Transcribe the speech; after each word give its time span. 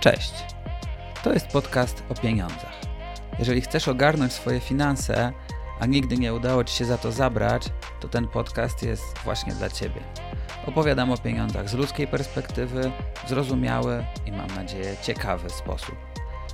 Cześć. 0.00 0.32
To 1.24 1.32
jest 1.32 1.46
podcast 1.46 2.02
o 2.08 2.14
pieniądzach. 2.14 2.80
Jeżeli 3.38 3.60
chcesz 3.60 3.88
ogarnąć 3.88 4.32
swoje 4.32 4.60
finanse, 4.60 5.32
a 5.80 5.86
nigdy 5.86 6.18
nie 6.18 6.34
udało 6.34 6.64
Ci 6.64 6.76
się 6.76 6.84
za 6.84 6.98
to 6.98 7.12
zabrać, 7.12 7.68
to 8.00 8.08
ten 8.08 8.28
podcast 8.28 8.82
jest 8.82 9.18
właśnie 9.24 9.52
dla 9.52 9.70
Ciebie. 9.70 10.00
Opowiadam 10.66 11.10
o 11.10 11.18
pieniądzach 11.18 11.68
z 11.68 11.74
ludzkiej 11.74 12.06
perspektywy, 12.06 12.92
w 13.24 13.28
zrozumiały 13.28 14.04
i 14.26 14.32
mam 14.32 14.46
nadzieję 14.46 14.96
ciekawy 15.02 15.50
sposób. 15.50 15.96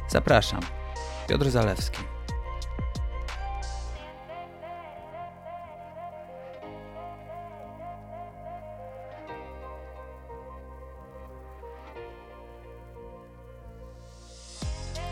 Zapraszam. 0.08 0.60
Piotr 1.28 1.50
Zalewski. 1.50 2.15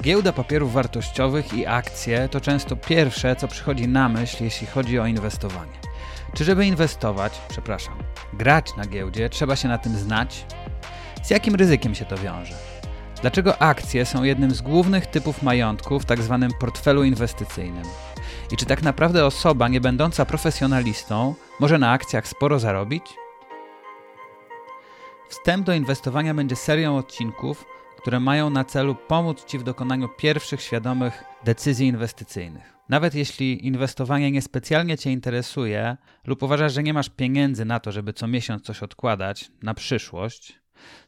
Giełda 0.04 0.32
papierów 0.32 0.72
wartościowych 0.72 1.54
i 1.54 1.66
akcje 1.66 2.28
to 2.28 2.40
często 2.40 2.76
pierwsze, 2.76 3.36
co 3.36 3.48
przychodzi 3.48 3.88
na 3.88 4.08
myśl, 4.08 4.44
jeśli 4.44 4.66
chodzi 4.66 4.98
o 4.98 5.06
inwestowanie. 5.06 5.78
Czy 6.34 6.44
żeby 6.44 6.66
inwestować, 6.66 7.40
przepraszam, 7.48 7.94
grać 8.32 8.76
na 8.76 8.86
giełdzie, 8.86 9.30
trzeba 9.30 9.56
się 9.56 9.68
na 9.68 9.78
tym 9.78 9.96
znać? 9.96 10.46
Z 11.22 11.30
jakim 11.30 11.54
ryzykiem 11.54 11.94
się 11.94 12.04
to 12.04 12.18
wiąże? 12.18 12.54
Dlaczego 13.20 13.62
akcje 13.62 14.06
są 14.06 14.22
jednym 14.22 14.50
z 14.50 14.62
głównych 14.62 15.06
typów 15.06 15.42
majątku 15.42 16.00
w 16.00 16.04
tzw. 16.04 16.46
Tak 16.50 16.58
portfelu 16.58 17.04
inwestycyjnym? 17.04 17.84
I 18.52 18.56
czy 18.56 18.66
tak 18.66 18.82
naprawdę 18.82 19.26
osoba 19.26 19.68
nie 19.68 19.80
będąca 19.80 20.24
profesjonalistą 20.24 21.34
może 21.60 21.78
na 21.78 21.90
akcjach 21.90 22.28
sporo 22.28 22.58
zarobić? 22.58 23.04
Wstęp 25.28 25.66
do 25.66 25.74
inwestowania 25.74 26.34
będzie 26.34 26.56
serią 26.56 26.96
odcinków, 26.96 27.73
które 28.04 28.20
mają 28.20 28.50
na 28.50 28.64
celu 28.64 28.94
pomóc 28.94 29.44
Ci 29.44 29.58
w 29.58 29.62
dokonaniu 29.62 30.08
pierwszych 30.18 30.62
świadomych 30.62 31.24
decyzji 31.44 31.86
inwestycyjnych. 31.86 32.74
Nawet 32.88 33.14
jeśli 33.14 33.66
inwestowanie 33.66 34.30
niespecjalnie 34.30 34.98
Cię 34.98 35.12
interesuje 35.12 35.96
lub 36.26 36.42
uważasz, 36.42 36.72
że 36.72 36.82
nie 36.82 36.94
masz 36.94 37.08
pieniędzy 37.08 37.64
na 37.64 37.80
to, 37.80 37.92
żeby 37.92 38.12
co 38.12 38.26
miesiąc 38.26 38.62
coś 38.62 38.82
odkładać 38.82 39.50
na 39.62 39.74
przyszłość, 39.74 40.60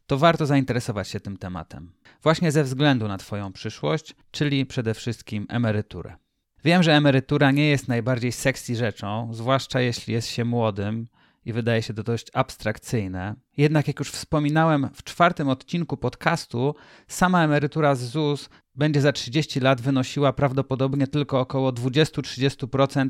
to 0.07 0.19
warto 0.19 0.47
zainteresować 0.47 1.09
się 1.09 1.21
tym 1.21 1.37
tematem. 1.37 1.93
Właśnie 2.23 2.53
ze 2.53 2.65
względu 2.65 3.09
na 3.09 3.19
Twoją 3.19 3.53
przyszłość, 3.53 4.15
czyli 4.31 4.67
przede 4.67 4.95
wszystkim 4.95 5.47
emeryturę. 5.49 6.17
Wiem, 6.65 6.83
że 6.83 6.95
emerytura 6.95 7.51
nie 7.51 7.69
jest 7.69 7.89
najbardziej 7.89 8.33
sexy 8.33 8.75
rzeczą, 8.75 9.29
zwłaszcza 9.33 9.81
jeśli 9.81 10.15
jest 10.15 10.29
się 10.29 10.45
młodym 10.45 11.09
i 11.47 11.53
wydaje 11.53 11.83
się 11.83 11.95
to 11.95 12.03
dość 12.03 12.27
abstrakcyjne. 12.33 13.35
Jednak, 13.57 13.89
jak 13.89 13.99
już 13.99 14.11
wspominałem 14.11 14.89
w 14.95 15.05
czwartym 15.05 15.49
odcinku 15.49 15.97
podcastu, 15.97 16.75
sama 17.09 17.45
emerytura 17.45 17.95
z 17.95 18.01
ZUS 18.01 18.49
będzie 18.75 19.01
za 19.01 19.13
30 19.13 19.61
lat 19.61 19.81
wynosiła 19.81 20.33
prawdopodobnie 20.33 21.07
tylko 21.07 21.41
około 21.41 21.71
20-30% 21.73 23.09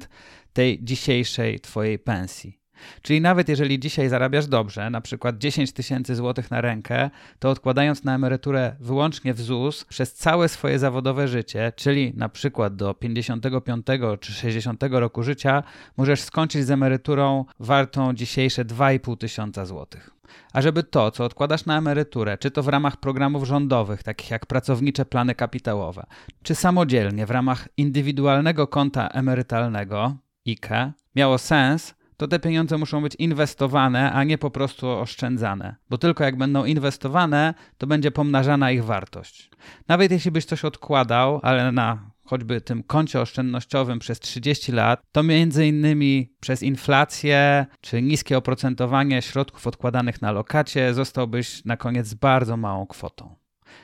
tej 0.52 0.84
dzisiejszej 0.84 1.60
Twojej 1.60 1.98
pensji. 1.98 2.65
Czyli 3.02 3.20
nawet 3.20 3.48
jeżeli 3.48 3.78
dzisiaj 3.78 4.08
zarabiasz 4.08 4.46
dobrze, 4.46 4.90
na 4.90 5.00
przykład 5.00 5.38
10 5.38 5.72
tysięcy 5.72 6.14
złotych 6.14 6.50
na 6.50 6.60
rękę, 6.60 7.10
to 7.38 7.50
odkładając 7.50 8.04
na 8.04 8.14
emeryturę 8.14 8.76
wyłącznie 8.80 9.34
w 9.34 9.40
ZUS 9.40 9.84
przez 9.84 10.14
całe 10.14 10.48
swoje 10.48 10.78
zawodowe 10.78 11.28
życie, 11.28 11.72
czyli 11.76 12.12
na 12.16 12.28
przykład 12.28 12.76
do 12.76 12.94
55 12.94 13.86
czy 14.20 14.32
60 14.32 14.82
roku 14.90 15.22
życia, 15.22 15.62
możesz 15.96 16.20
skończyć 16.20 16.64
z 16.64 16.70
emeryturą 16.70 17.44
wartą 17.60 18.14
dzisiejsze 18.14 18.64
2,5 18.64 19.16
tysiąca 19.16 19.66
złotych. 19.66 20.10
A 20.52 20.62
żeby 20.62 20.82
to, 20.82 21.10
co 21.10 21.24
odkładasz 21.24 21.64
na 21.66 21.78
emeryturę, 21.78 22.38
czy 22.38 22.50
to 22.50 22.62
w 22.62 22.68
ramach 22.68 22.96
programów 22.96 23.44
rządowych, 23.44 24.02
takich 24.02 24.30
jak 24.30 24.46
pracownicze 24.46 25.04
plany 25.04 25.34
kapitałowe, 25.34 26.06
czy 26.42 26.54
samodzielnie 26.54 27.26
w 27.26 27.30
ramach 27.30 27.68
indywidualnego 27.76 28.66
konta 28.66 29.08
emerytalnego, 29.08 30.16
IKE, 30.46 30.92
miało 31.16 31.38
sens, 31.38 31.94
to 32.16 32.28
te 32.28 32.38
pieniądze 32.38 32.78
muszą 32.78 33.02
być 33.02 33.14
inwestowane, 33.14 34.12
a 34.12 34.24
nie 34.24 34.38
po 34.38 34.50
prostu 34.50 34.88
oszczędzane. 34.88 35.76
Bo 35.90 35.98
tylko 35.98 36.24
jak 36.24 36.36
będą 36.36 36.64
inwestowane, 36.64 37.54
to 37.78 37.86
będzie 37.86 38.10
pomnażana 38.10 38.70
ich 38.70 38.84
wartość. 38.84 39.50
Nawet 39.88 40.10
jeśli 40.12 40.30
byś 40.30 40.44
coś 40.44 40.64
odkładał, 40.64 41.40
ale 41.42 41.72
na 41.72 42.10
choćby 42.24 42.60
tym 42.60 42.82
koncie 42.82 43.20
oszczędnościowym 43.20 43.98
przez 43.98 44.20
30 44.20 44.72
lat, 44.72 45.02
to 45.12 45.22
między 45.22 45.66
innymi 45.66 46.32
przez 46.40 46.62
inflację 46.62 47.66
czy 47.80 48.02
niskie 48.02 48.38
oprocentowanie 48.38 49.22
środków 49.22 49.66
odkładanych 49.66 50.22
na 50.22 50.32
lokacie 50.32 50.94
zostałbyś 50.94 51.64
na 51.64 51.76
koniec 51.76 52.14
bardzo 52.14 52.56
małą 52.56 52.86
kwotą. 52.86 53.36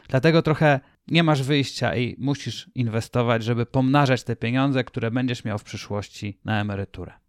Dlatego 0.08 0.42
trochę 0.42 0.80
nie 1.08 1.22
masz 1.22 1.42
wyjścia 1.42 1.96
i 1.96 2.16
musisz 2.18 2.70
inwestować, 2.74 3.44
żeby 3.44 3.66
pomnażać 3.66 4.24
te 4.24 4.36
pieniądze, 4.36 4.84
które 4.84 5.10
będziesz 5.10 5.44
miał 5.44 5.58
w 5.58 5.64
przyszłości 5.64 6.40
na 6.44 6.60
emeryturę. 6.60 7.21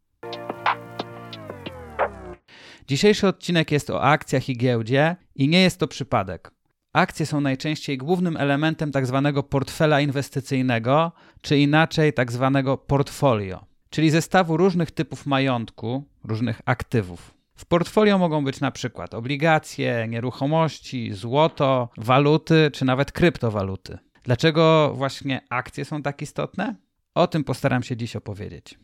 Dzisiejszy 2.88 3.28
odcinek 3.28 3.72
jest 3.72 3.90
o 3.90 4.02
akcjach 4.02 4.50
i 4.50 4.58
giełdzie 4.58 5.16
i 5.36 5.48
nie 5.48 5.62
jest 5.62 5.80
to 5.80 5.88
przypadek. 5.88 6.52
Akcje 6.94 7.26
są 7.26 7.42
najczęściej 7.42 7.98
głównym 7.98 8.38
elementem 8.38 8.92
tzw. 8.92 9.32
Tak 9.34 9.48
portfela 9.50 10.02
inwestycyjnego, 10.02 11.12
czy 11.42 11.60
inaczej 11.60 12.14
tzw. 12.14 12.52
Tak 12.66 12.86
portfolio, 12.88 13.66
czyli 13.90 14.10
zestawu 14.10 14.58
różnych 14.58 14.92
typów 14.92 15.26
majątku, 15.26 16.04
różnych 16.24 16.62
aktywów. 16.66 17.34
W 17.56 17.66
portfolio 17.66 18.18
mogą 18.18 18.44
być 18.44 18.60
na 18.60 18.72
przykład 18.72 19.14
obligacje, 19.14 20.08
nieruchomości, 20.10 21.14
złoto, 21.14 21.90
waluty 21.98 22.72
czy 22.74 22.86
nawet 22.86 23.12
kryptowaluty. 23.12 23.98
Dlaczego 24.24 24.94
właśnie 24.96 25.42
akcje 25.50 25.86
są 25.86 26.02
tak 26.02 26.22
istotne? 26.22 26.76
O 27.16 27.28
tym 27.28 27.44
postaram 27.44 27.84
się 27.84 27.98
dziś 27.98 28.16
opowiedzieć. 28.16 28.80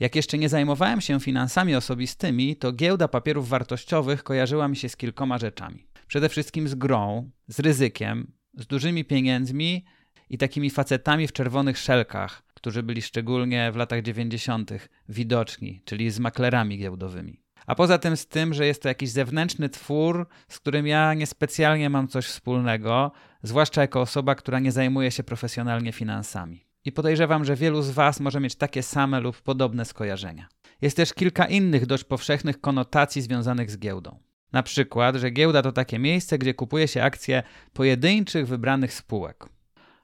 Jak 0.00 0.16
jeszcze 0.16 0.38
nie 0.38 0.48
zajmowałem 0.48 1.00
się 1.00 1.20
finansami 1.20 1.74
osobistymi, 1.74 2.56
to 2.56 2.72
giełda 2.72 3.08
papierów 3.08 3.48
wartościowych 3.48 4.22
kojarzyła 4.22 4.68
mi 4.68 4.76
się 4.76 4.88
z 4.88 4.96
kilkoma 4.96 5.38
rzeczami. 5.38 5.86
Przede 6.06 6.28
wszystkim 6.28 6.68
z 6.68 6.74
grą, 6.74 7.30
z 7.48 7.60
ryzykiem, 7.60 8.32
z 8.54 8.66
dużymi 8.66 9.04
pieniędzmi 9.04 9.84
i 10.30 10.38
takimi 10.38 10.70
facetami 10.70 11.26
w 11.26 11.32
czerwonych 11.32 11.78
szelkach, 11.78 12.42
którzy 12.54 12.82
byli 12.82 13.02
szczególnie 13.02 13.72
w 13.72 13.76
latach 13.76 14.02
90. 14.02 14.70
widoczni, 15.08 15.82
czyli 15.84 16.10
z 16.10 16.18
maklerami 16.18 16.78
giełdowymi. 16.78 17.42
A 17.66 17.74
poza 17.74 17.98
tym 17.98 18.16
z 18.16 18.26
tym, 18.26 18.54
że 18.54 18.66
jest 18.66 18.82
to 18.82 18.88
jakiś 18.88 19.10
zewnętrzny 19.10 19.68
twór, 19.68 20.28
z 20.48 20.58
którym 20.58 20.86
ja 20.86 21.14
niespecjalnie 21.14 21.90
mam 21.90 22.08
coś 22.08 22.26
wspólnego, 22.26 23.12
zwłaszcza 23.42 23.80
jako 23.80 24.00
osoba, 24.00 24.34
która 24.34 24.58
nie 24.58 24.72
zajmuje 24.72 25.10
się 25.10 25.22
profesjonalnie 25.22 25.92
finansami 25.92 26.69
i 26.84 26.92
podejrzewam, 26.92 27.44
że 27.44 27.56
wielu 27.56 27.82
z 27.82 27.90
Was 27.90 28.20
może 28.20 28.40
mieć 28.40 28.54
takie 28.54 28.82
same 28.82 29.20
lub 29.20 29.42
podobne 29.42 29.84
skojarzenia. 29.84 30.48
Jest 30.82 30.96
też 30.96 31.14
kilka 31.14 31.46
innych 31.46 31.86
dość 31.86 32.04
powszechnych 32.04 32.60
konotacji 32.60 33.22
związanych 33.22 33.70
z 33.70 33.78
giełdą. 33.78 34.18
Na 34.52 34.62
przykład, 34.62 35.16
że 35.16 35.30
giełda 35.30 35.62
to 35.62 35.72
takie 35.72 35.98
miejsce, 35.98 36.38
gdzie 36.38 36.54
kupuje 36.54 36.88
się 36.88 37.02
akcje 37.02 37.42
pojedynczych, 37.72 38.46
wybranych 38.46 38.92
spółek. 38.92 39.46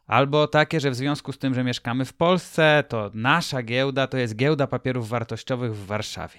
Albo 0.06 0.46
takie, 0.46 0.80
że 0.80 0.90
w 0.90 0.94
związku 0.94 1.32
z 1.32 1.38
tym, 1.38 1.54
że 1.54 1.64
mieszkamy 1.64 2.04
w 2.04 2.12
Polsce, 2.12 2.84
to 2.88 3.10
nasza 3.14 3.62
giełda 3.62 4.06
to 4.06 4.16
jest 4.16 4.36
giełda 4.36 4.66
papierów 4.66 5.08
wartościowych 5.08 5.76
w 5.76 5.86
Warszawie. 5.86 6.38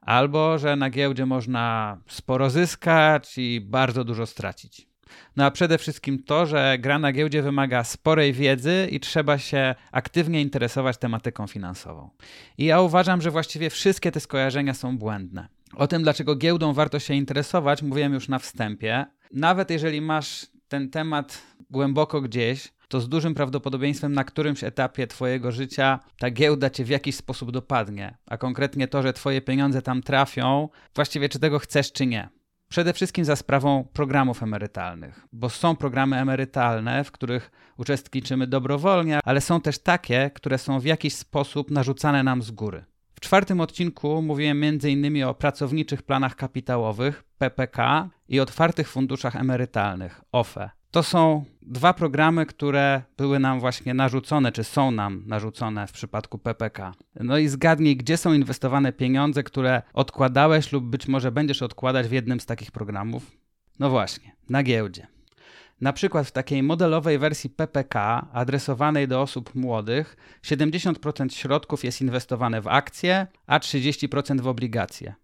Albo, 0.00 0.58
że 0.58 0.76
na 0.76 0.90
giełdzie 0.90 1.26
można 1.26 1.98
sporo 2.06 2.50
zyskać 2.50 3.38
i 3.38 3.60
bardzo 3.60 4.04
dużo 4.04 4.26
stracić. 4.26 4.87
No 5.36 5.44
a 5.44 5.50
przede 5.50 5.78
wszystkim 5.78 6.22
to, 6.22 6.46
że 6.46 6.76
gra 6.78 6.98
na 6.98 7.12
giełdzie 7.12 7.42
wymaga 7.42 7.84
sporej 7.84 8.32
wiedzy 8.32 8.88
i 8.90 9.00
trzeba 9.00 9.38
się 9.38 9.74
aktywnie 9.92 10.42
interesować 10.42 10.98
tematyką 10.98 11.46
finansową. 11.46 12.10
I 12.58 12.64
ja 12.64 12.80
uważam, 12.80 13.22
że 13.22 13.30
właściwie 13.30 13.70
wszystkie 13.70 14.12
te 14.12 14.20
skojarzenia 14.20 14.74
są 14.74 14.98
błędne. 14.98 15.48
O 15.74 15.86
tym, 15.86 16.02
dlaczego 16.02 16.36
giełdą 16.36 16.72
warto 16.72 16.98
się 16.98 17.14
interesować, 17.14 17.82
mówiłem 17.82 18.14
już 18.14 18.28
na 18.28 18.38
wstępie. 18.38 19.06
Nawet 19.32 19.70
jeżeli 19.70 20.00
masz 20.00 20.46
ten 20.68 20.90
temat 20.90 21.42
głęboko 21.70 22.20
gdzieś, 22.20 22.72
to 22.88 23.00
z 23.00 23.08
dużym 23.08 23.34
prawdopodobieństwem 23.34 24.12
na 24.12 24.24
którymś 24.24 24.64
etapie 24.64 25.06
Twojego 25.06 25.52
życia 25.52 26.00
ta 26.18 26.30
giełda 26.30 26.70
Cię 26.70 26.84
w 26.84 26.88
jakiś 26.88 27.16
sposób 27.16 27.50
dopadnie, 27.50 28.16
a 28.26 28.36
konkretnie 28.36 28.88
to, 28.88 29.02
że 29.02 29.12
Twoje 29.12 29.40
pieniądze 29.40 29.82
tam 29.82 30.02
trafią, 30.02 30.68
właściwie 30.94 31.28
czy 31.28 31.38
tego 31.38 31.58
chcesz, 31.58 31.92
czy 31.92 32.06
nie. 32.06 32.28
Przede 32.68 32.92
wszystkim 32.92 33.24
za 33.24 33.36
sprawą 33.36 33.88
programów 33.92 34.42
emerytalnych, 34.42 35.26
bo 35.32 35.50
są 35.50 35.76
programy 35.76 36.16
emerytalne, 36.16 37.04
w 37.04 37.12
których 37.12 37.50
uczestniczymy 37.76 38.46
dobrowolnie, 38.46 39.20
ale 39.24 39.40
są 39.40 39.60
też 39.60 39.78
takie, 39.78 40.30
które 40.34 40.58
są 40.58 40.80
w 40.80 40.84
jakiś 40.84 41.14
sposób 41.14 41.70
narzucane 41.70 42.22
nam 42.22 42.42
z 42.42 42.50
góry. 42.50 42.84
W 43.14 43.20
czwartym 43.20 43.60
odcinku 43.60 44.22
mówiłem 44.22 44.64
m.in. 44.64 45.24
o 45.24 45.34
pracowniczych 45.34 46.02
planach 46.02 46.36
kapitałowych 46.36 47.24
PPK 47.38 48.08
i 48.28 48.40
otwartych 48.40 48.88
funduszach 48.88 49.36
emerytalnych 49.36 50.20
OFE. 50.32 50.70
To 50.90 51.02
są 51.02 51.44
dwa 51.62 51.94
programy, 51.94 52.46
które 52.46 53.02
były 53.16 53.38
nam 53.38 53.60
właśnie 53.60 53.94
narzucone, 53.94 54.52
czy 54.52 54.64
są 54.64 54.90
nam 54.90 55.22
narzucone 55.26 55.86
w 55.86 55.92
przypadku 55.92 56.38
PPK. 56.38 56.94
No 57.20 57.38
i 57.38 57.48
zgadnij, 57.48 57.96
gdzie 57.96 58.16
są 58.16 58.32
inwestowane 58.32 58.92
pieniądze, 58.92 59.42
które 59.42 59.82
odkładałeś 59.92 60.72
lub 60.72 60.84
być 60.84 61.08
może 61.08 61.32
będziesz 61.32 61.62
odkładać 61.62 62.08
w 62.08 62.12
jednym 62.12 62.40
z 62.40 62.46
takich 62.46 62.70
programów? 62.70 63.30
No 63.78 63.90
właśnie, 63.90 64.36
na 64.48 64.62
giełdzie. 64.62 65.06
Na 65.80 65.92
przykład 65.92 66.26
w 66.26 66.32
takiej 66.32 66.62
modelowej 66.62 67.18
wersji 67.18 67.50
PPK 67.50 68.26
adresowanej 68.32 69.08
do 69.08 69.22
osób 69.22 69.54
młodych 69.54 70.16
70% 70.42 71.32
środków 71.32 71.84
jest 71.84 72.00
inwestowane 72.00 72.60
w 72.60 72.66
akcje, 72.68 73.26
a 73.46 73.58
30% 73.58 74.40
w 74.40 74.48
obligacje. 74.48 75.14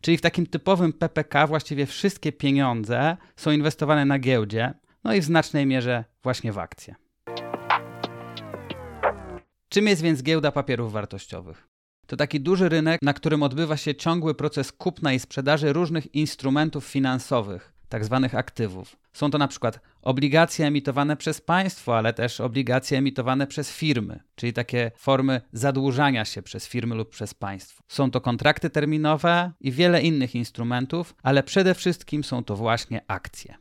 Czyli 0.00 0.16
w 0.16 0.20
takim 0.20 0.46
typowym 0.46 0.92
PPK 0.92 1.46
właściwie 1.46 1.86
wszystkie 1.86 2.32
pieniądze 2.32 3.16
są 3.36 3.50
inwestowane 3.50 4.04
na 4.04 4.18
giełdzie, 4.18 4.74
no 5.08 5.14
i 5.14 5.20
w 5.20 5.24
znacznej 5.24 5.66
mierze 5.66 6.04
właśnie 6.22 6.52
w 6.52 6.58
akcje. 6.58 6.94
Czym 9.68 9.86
jest 9.86 10.02
więc 10.02 10.22
giełda 10.22 10.52
papierów 10.52 10.92
wartościowych? 10.92 11.68
To 12.06 12.16
taki 12.16 12.40
duży 12.40 12.68
rynek, 12.68 13.02
na 13.02 13.14
którym 13.14 13.42
odbywa 13.42 13.76
się 13.76 13.94
ciągły 13.94 14.34
proces 14.34 14.72
kupna 14.72 15.12
i 15.12 15.18
sprzedaży 15.18 15.72
różnych 15.72 16.14
instrumentów 16.14 16.84
finansowych, 16.86 17.72
tak 17.88 18.04
zwanych 18.04 18.34
aktywów. 18.34 18.96
Są 19.12 19.30
to 19.30 19.38
na 19.38 19.48
przykład 19.48 19.80
obligacje 20.02 20.66
emitowane 20.66 21.16
przez 21.16 21.40
państwo, 21.40 21.98
ale 21.98 22.12
też 22.12 22.40
obligacje 22.40 22.98
emitowane 22.98 23.46
przez 23.46 23.72
firmy, 23.72 24.20
czyli 24.34 24.52
takie 24.52 24.90
formy 24.96 25.40
zadłużania 25.52 26.24
się 26.24 26.42
przez 26.42 26.66
firmy 26.66 26.94
lub 26.94 27.10
przez 27.10 27.34
państwo. 27.34 27.82
Są 27.88 28.10
to 28.10 28.20
kontrakty 28.20 28.70
terminowe 28.70 29.52
i 29.60 29.72
wiele 29.72 30.02
innych 30.02 30.34
instrumentów, 30.34 31.14
ale 31.22 31.42
przede 31.42 31.74
wszystkim 31.74 32.24
są 32.24 32.44
to 32.44 32.56
właśnie 32.56 33.04
akcje. 33.08 33.54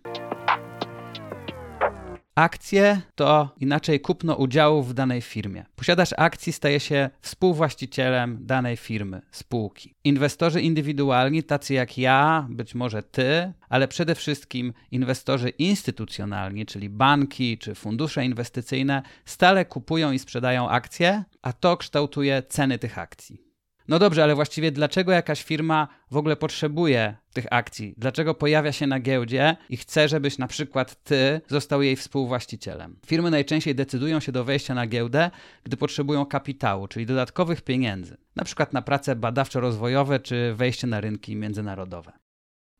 Akcje 2.37 3.01
to 3.15 3.55
inaczej 3.59 3.99
kupno 3.99 4.35
udziałów 4.35 4.89
w 4.89 4.93
danej 4.93 5.21
firmie. 5.21 5.65
Posiadasz 5.75 6.13
akcji 6.17 6.53
staje 6.53 6.79
się 6.79 7.09
współwłaścicielem 7.21 8.37
danej 8.41 8.77
firmy, 8.77 9.21
spółki. 9.31 9.95
Inwestorzy 10.03 10.61
indywidualni, 10.61 11.43
tacy 11.43 11.73
jak 11.73 11.97
ja, 11.97 12.47
być 12.49 12.75
może 12.75 13.03
ty, 13.03 13.53
ale 13.69 13.87
przede 13.87 14.15
wszystkim 14.15 14.73
inwestorzy 14.91 15.49
instytucjonalni, 15.49 16.65
czyli 16.65 16.89
banki 16.89 17.57
czy 17.57 17.75
fundusze 17.75 18.25
inwestycyjne, 18.25 19.01
stale 19.25 19.65
kupują 19.65 20.11
i 20.11 20.19
sprzedają 20.19 20.69
akcje, 20.69 21.23
a 21.41 21.53
to 21.53 21.77
kształtuje 21.77 22.43
ceny 22.43 22.79
tych 22.79 22.97
akcji. 22.97 23.46
No 23.87 23.99
dobrze, 23.99 24.23
ale 24.23 24.35
właściwie 24.35 24.71
dlaczego 24.71 25.11
jakaś 25.11 25.43
firma 25.43 25.87
w 26.11 26.17
ogóle 26.17 26.35
potrzebuje 26.35 27.15
tych 27.33 27.45
akcji? 27.51 27.93
Dlaczego 27.97 28.33
pojawia 28.33 28.71
się 28.71 28.87
na 28.87 28.99
giełdzie 28.99 29.57
i 29.69 29.77
chce, 29.77 30.07
żebyś 30.07 30.37
na 30.37 30.47
przykład 30.47 31.03
ty 31.03 31.41
został 31.47 31.81
jej 31.81 31.95
współwłaścicielem? 31.95 32.99
Firmy 33.05 33.31
najczęściej 33.31 33.75
decydują 33.75 34.19
się 34.19 34.31
do 34.31 34.43
wejścia 34.43 34.73
na 34.73 34.87
giełdę, 34.87 35.31
gdy 35.63 35.77
potrzebują 35.77 36.25
kapitału, 36.25 36.87
czyli 36.87 37.05
dodatkowych 37.05 37.61
pieniędzy, 37.61 38.17
na 38.35 38.43
przykład 38.43 38.73
na 38.73 38.81
prace 38.81 39.15
badawczo-rozwojowe 39.15 40.19
czy 40.21 40.53
wejście 40.53 40.87
na 40.87 41.01
rynki 41.01 41.35
międzynarodowe. 41.35 42.26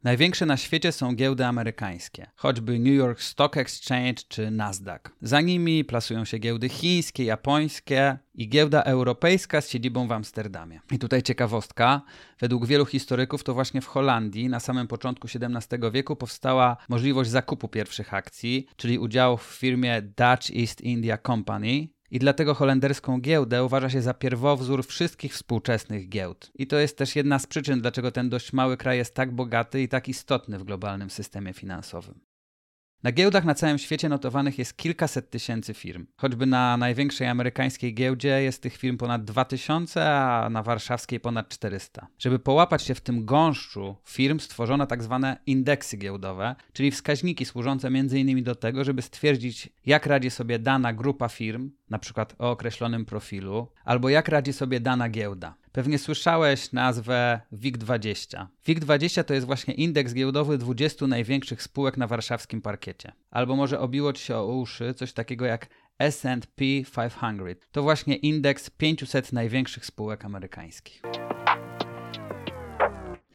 Największe 0.04 0.46
na 0.46 0.58
świecie 0.58 0.92
są 0.92 1.16
giełdy 1.16 1.46
amerykańskie, 1.46 2.28
choćby 2.36 2.80
New 2.80 2.94
York 2.94 3.22
Stock 3.22 3.58
Exchange 3.58 4.22
czy 4.28 4.52
Nasdaq. 4.52 5.02
Za 5.22 5.42
nimi 5.42 5.86
plasują 5.86 6.26
się 6.26 6.38
giełdy 6.38 6.70
chińskie, 6.70 7.24
japońskie 7.24 8.18
i 8.34 8.50
giełda 8.50 8.84
europejska 8.84 9.62
z 9.62 9.70
siedzibą 9.70 10.08
w 10.08 10.12
Amsterdamie. 10.12 10.80
I 10.92 11.00
tutaj 11.00 11.24
ciekawostka, 11.24 12.02
według 12.40 12.66
wielu 12.66 12.86
historyków 12.86 13.44
to 13.44 13.54
właśnie 13.54 13.82
w 13.82 13.86
Holandii 13.86 14.50
na 14.50 14.60
samym 14.60 14.88
początku 14.88 15.28
XVII 15.28 15.92
wieku 15.92 16.16
powstała 16.16 16.78
możliwość 16.90 17.30
zakupu 17.30 17.68
pierwszych 17.68 18.14
akcji, 18.14 18.68
czyli 18.76 19.00
udziałów 19.00 19.48
w 19.48 19.60
firmie 19.60 20.02
Dutch 20.02 20.58
East 20.60 20.82
India 20.82 21.18
Company, 21.18 21.88
i 22.12 22.20
dlatego 22.20 22.54
holenderską 22.54 23.22
giełdę 23.22 23.64
uważa 23.64 23.90
się 23.90 24.02
za 24.02 24.14
pierwowzór 24.14 24.86
wszystkich 24.86 25.34
współczesnych 25.34 26.10
giełd. 26.10 26.52
I 26.56 26.68
to 26.68 26.78
jest 26.78 26.98
też 26.98 27.16
jedna 27.16 27.40
z 27.40 27.48
przyczyn, 27.48 27.82
dlaczego 27.82 28.12
ten 28.12 28.30
dość 28.30 28.54
mały 28.54 28.78
kraj 28.78 28.98
jest 28.98 29.16
tak 29.16 29.32
bogaty 29.32 29.82
i 29.82 29.88
tak 29.88 30.08
istotny 30.08 30.60
w 30.60 30.64
globalnym 30.64 31.10
systemie 31.10 31.54
finansowym. 31.54 32.20
Na 33.04 33.12
giełdach 33.12 33.46
na 33.46 33.56
całym 33.56 33.78
świecie 33.78 34.10
notowanych 34.10 34.60
jest 34.60 34.78
kilkaset 34.78 35.30
tysięcy 35.30 35.74
firm. 35.74 36.06
Choćby 36.18 36.46
na 36.46 36.78
największej 36.78 37.28
amerykańskiej 37.28 37.94
giełdzie 37.94 38.44
jest 38.44 38.62
tych 38.62 38.78
firm 38.78 38.98
ponad 38.98 39.26
2000, 39.26 40.10
a 40.10 40.50
na 40.50 40.64
warszawskiej 40.64 41.20
ponad 41.20 41.50
400. 41.50 42.08
Żeby 42.18 42.40
połapać 42.40 42.84
się 42.84 42.96
w 42.96 43.02
tym 43.02 43.26
gąszczu 43.26 43.96
firm 44.06 44.40
stworzono 44.40 44.88
tak 44.88 45.04
zwane 45.04 45.38
indeksy 45.46 45.98
giełdowe, 45.98 46.56
czyli 46.74 46.92
wskaźniki 46.92 47.46
służące 47.46 47.88
m.in. 47.88 48.44
do 48.44 48.56
tego, 48.56 48.84
żeby 48.84 49.02
stwierdzić 49.02 49.70
jak 49.86 50.06
radzi 50.06 50.30
sobie 50.30 50.60
dana 50.60 50.94
grupa 50.94 51.30
firm, 51.30 51.72
na 51.90 52.00
przykład 52.00 52.36
o 52.40 52.52
określonym 52.52 53.06
profilu, 53.06 53.68
albo 53.86 54.10
jak 54.10 54.28
radzi 54.28 54.54
sobie 54.54 54.80
dana 54.80 55.10
giełda. 55.10 55.56
Pewnie 55.72 56.00
słyszałeś 56.00 56.72
nazwę 56.72 57.42
WIG20. 57.54 58.46
WIG20 58.68 59.24
to 59.24 59.34
jest 59.34 59.46
właśnie 59.46 59.74
indeks 59.74 60.14
giełdowy 60.14 60.58
20 60.58 61.08
największych 61.08 61.64
spółek 61.64 61.98
na 61.98 62.08
warszawskim 62.08 62.62
parkiecie. 62.62 63.12
Albo 63.32 63.56
może 63.56 63.80
obiło 63.80 64.14
ci 64.14 64.24
się 64.24 64.36
o 64.36 64.46
uszy 64.46 64.94
coś 64.94 65.14
takiego 65.14 65.46
jak 65.46 65.68
S&P 66.00 66.56
500. 66.56 67.72
To 67.72 67.84
właśnie 67.84 68.16
indeks 68.16 68.70
500 68.70 69.34
największych 69.34 69.86
spółek 69.86 70.26
amerykańskich. 70.26 71.02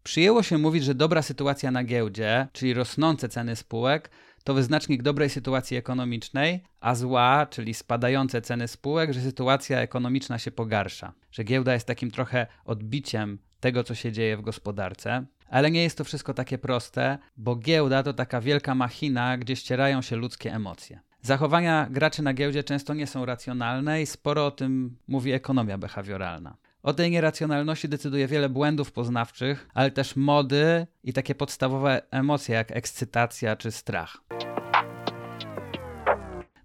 Przyjęło 0.03 0.43
się 0.43 0.59
mówić, 0.59 0.85
że 0.85 0.95
dobra 0.95 1.23
sytuacja 1.23 1.71
na 1.71 1.85
giełdzie, 1.85 2.49
czyli 2.53 2.75
rosnące 2.75 3.29
ceny 3.29 3.57
spółek, 3.57 4.11
to 4.45 4.55
wyznacznik 4.55 5.03
dobrej 5.03 5.31
sytuacji 5.31 5.77
ekonomicznej, 5.77 6.63
a 6.81 6.95
zła, 6.95 7.47
czyli 7.51 7.75
spadające 7.75 8.43
ceny 8.43 8.69
spółek, 8.69 9.13
że 9.13 9.21
sytuacja 9.21 9.81
ekonomiczna 9.81 10.39
się 10.39 10.51
pogarsza. 10.51 11.13
Że 11.31 11.45
giełda 11.45 11.75
jest 11.75 11.87
takim 11.87 12.11
trochę 12.11 12.47
odbiciem 12.65 13.39
tego, 13.61 13.85
co 13.85 13.95
się 13.95 14.13
dzieje 14.13 14.37
w 14.37 14.43
gospodarce. 14.43 15.25
Ale 15.49 15.71
nie 15.71 15.83
jest 15.83 15.99
to 15.99 16.05
wszystko 16.05 16.35
takie 16.35 16.59
proste, 16.59 17.19
bo 17.37 17.57
giełda 17.57 18.03
to 18.03 18.13
taka 18.13 18.41
wielka 18.41 18.75
machina, 18.75 19.39
gdzie 19.39 19.57
ścierają 19.57 20.03
się 20.03 20.17
ludzkie 20.17 20.55
emocje. 20.55 21.01
Zachowania 21.23 21.87
graczy 21.91 22.23
na 22.23 22.35
giełdzie 22.35 22.65
często 22.65 22.95
nie 22.95 23.07
są 23.07 23.25
racjonalne 23.25 24.03
i 24.03 24.07
sporo 24.07 24.47
o 24.47 24.51
tym 24.51 24.97
mówi 25.09 25.33
ekonomia 25.33 25.79
behawioralna. 25.79 26.57
O 26.83 26.93
tej 26.93 27.11
nieracjonalności 27.11 27.89
decyduje 27.89 28.27
wiele 28.27 28.49
błędów 28.49 28.93
poznawczych, 28.93 29.69
ale 29.75 29.91
też 29.91 30.17
mody 30.17 30.87
i 31.05 31.13
takie 31.13 31.35
podstawowe 31.35 32.03
emocje 32.11 32.55
jak 32.55 32.71
ekscytacja 32.71 33.57
czy 33.57 33.71
strach. 33.71 34.17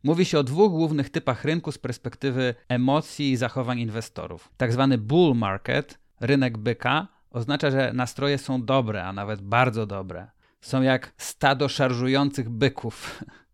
Mówi 0.03 0.25
się 0.25 0.39
o 0.39 0.43
dwóch 0.43 0.71
głównych 0.71 1.09
typach 1.09 1.45
rynku 1.45 1.71
z 1.71 1.77
perspektywy 1.77 2.55
emocji 2.69 3.31
i 3.31 3.37
zachowań 3.37 3.79
inwestorów. 3.79 4.49
Tak 4.57 4.73
zwany 4.73 4.97
bull 4.97 5.35
market, 5.35 5.99
rynek 6.19 6.57
byka, 6.57 7.07
oznacza, 7.29 7.71
że 7.71 7.91
nastroje 7.93 8.37
są 8.37 8.65
dobre, 8.65 9.03
a 9.03 9.13
nawet 9.13 9.41
bardzo 9.41 9.85
dobre. 9.85 10.27
Są 10.61 10.81
jak 10.81 11.13
stado 11.17 11.69
szarżujących 11.69 12.49
byków. 12.49 13.23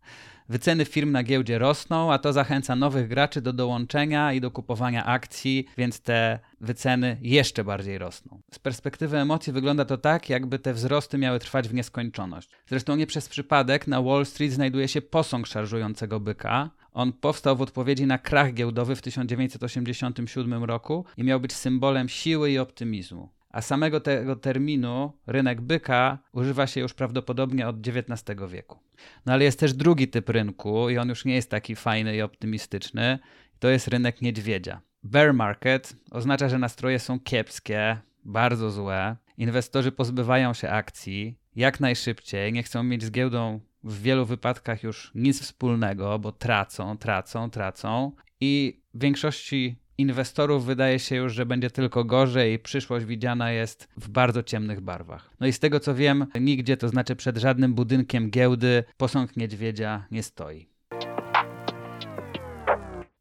Wyceny 0.48 0.84
firm 0.84 1.12
na 1.12 1.22
giełdzie 1.22 1.58
rosną, 1.58 2.12
a 2.12 2.18
to 2.18 2.32
zachęca 2.32 2.76
nowych 2.76 3.08
graczy 3.08 3.40
do 3.40 3.52
dołączenia 3.52 4.32
i 4.32 4.40
do 4.40 4.50
kupowania 4.50 5.04
akcji, 5.04 5.66
więc 5.78 6.00
te 6.00 6.38
wyceny 6.60 7.16
jeszcze 7.20 7.64
bardziej 7.64 7.98
rosną. 7.98 8.40
Z 8.52 8.58
perspektywy 8.58 9.18
emocji 9.18 9.52
wygląda 9.52 9.84
to 9.84 9.98
tak, 9.98 10.30
jakby 10.30 10.58
te 10.58 10.74
wzrosty 10.74 11.18
miały 11.18 11.38
trwać 11.38 11.68
w 11.68 11.74
nieskończoność. 11.74 12.48
Zresztą 12.66 12.96
nie 12.96 13.06
przez 13.06 13.28
przypadek 13.28 13.86
na 13.86 14.02
Wall 14.02 14.26
Street 14.26 14.52
znajduje 14.52 14.88
się 14.88 15.02
posąg 15.02 15.46
szarżującego 15.46 16.20
byka. 16.20 16.70
On 16.92 17.12
powstał 17.12 17.56
w 17.56 17.62
odpowiedzi 17.62 18.06
na 18.06 18.18
krach 18.18 18.54
giełdowy 18.54 18.96
w 18.96 19.02
1987 19.02 20.64
roku 20.64 21.04
i 21.16 21.24
miał 21.24 21.40
być 21.40 21.52
symbolem 21.52 22.08
siły 22.08 22.50
i 22.50 22.58
optymizmu 22.58 23.28
a 23.54 23.62
samego 23.62 24.00
tego 24.00 24.36
terminu 24.36 25.12
rynek 25.26 25.60
byka 25.60 26.18
używa 26.32 26.66
się 26.66 26.80
już 26.80 26.94
prawdopodobnie 26.94 27.68
od 27.68 27.88
XIX 27.88 28.40
wieku. 28.48 28.78
No 29.26 29.32
ale 29.32 29.44
jest 29.44 29.60
też 29.60 29.74
drugi 29.74 30.08
typ 30.08 30.28
rynku 30.28 30.90
i 30.90 30.98
on 30.98 31.08
już 31.08 31.24
nie 31.24 31.34
jest 31.34 31.50
taki 31.50 31.76
fajny 31.76 32.16
i 32.16 32.22
optymistyczny. 32.22 33.18
To 33.58 33.68
jest 33.68 33.88
rynek 33.88 34.22
niedźwiedzia. 34.22 34.80
Bear 35.02 35.34
market 35.34 35.96
oznacza, 36.10 36.48
że 36.48 36.58
nastroje 36.58 36.98
są 36.98 37.20
kiepskie, 37.20 37.96
bardzo 38.24 38.70
złe. 38.70 39.16
Inwestorzy 39.38 39.92
pozbywają 39.92 40.54
się 40.54 40.70
akcji 40.70 41.38
jak 41.56 41.80
najszybciej, 41.80 42.52
nie 42.52 42.62
chcą 42.62 42.82
mieć 42.82 43.02
z 43.02 43.10
giełdą 43.10 43.60
w 43.84 44.02
wielu 44.02 44.26
wypadkach 44.26 44.82
już 44.82 45.12
nic 45.14 45.42
wspólnego, 45.42 46.18
bo 46.18 46.32
tracą, 46.32 46.98
tracą, 46.98 47.50
tracą. 47.50 48.12
I 48.40 48.80
w 48.94 49.00
większości 49.00 49.76
inwestorów 49.98 50.64
wydaje 50.64 50.98
się 50.98 51.16
już, 51.16 51.34
że 51.34 51.46
będzie 51.46 51.70
tylko 51.70 52.04
gorzej 52.04 52.58
przyszłość 52.58 53.06
widziana 53.06 53.50
jest 53.52 53.88
w 53.96 54.08
bardzo 54.08 54.42
ciemnych 54.42 54.80
barwach. 54.80 55.30
No 55.40 55.46
i 55.46 55.52
z 55.52 55.58
tego 55.58 55.80
co 55.80 55.94
wiem, 55.94 56.26
nigdzie, 56.40 56.76
to 56.76 56.88
znaczy 56.88 57.16
przed 57.16 57.36
żadnym 57.38 57.74
budynkiem 57.74 58.30
giełdy, 58.30 58.84
posąg 58.96 59.36
niedźwiedzia 59.36 60.06
nie 60.10 60.22
stoi. 60.22 60.68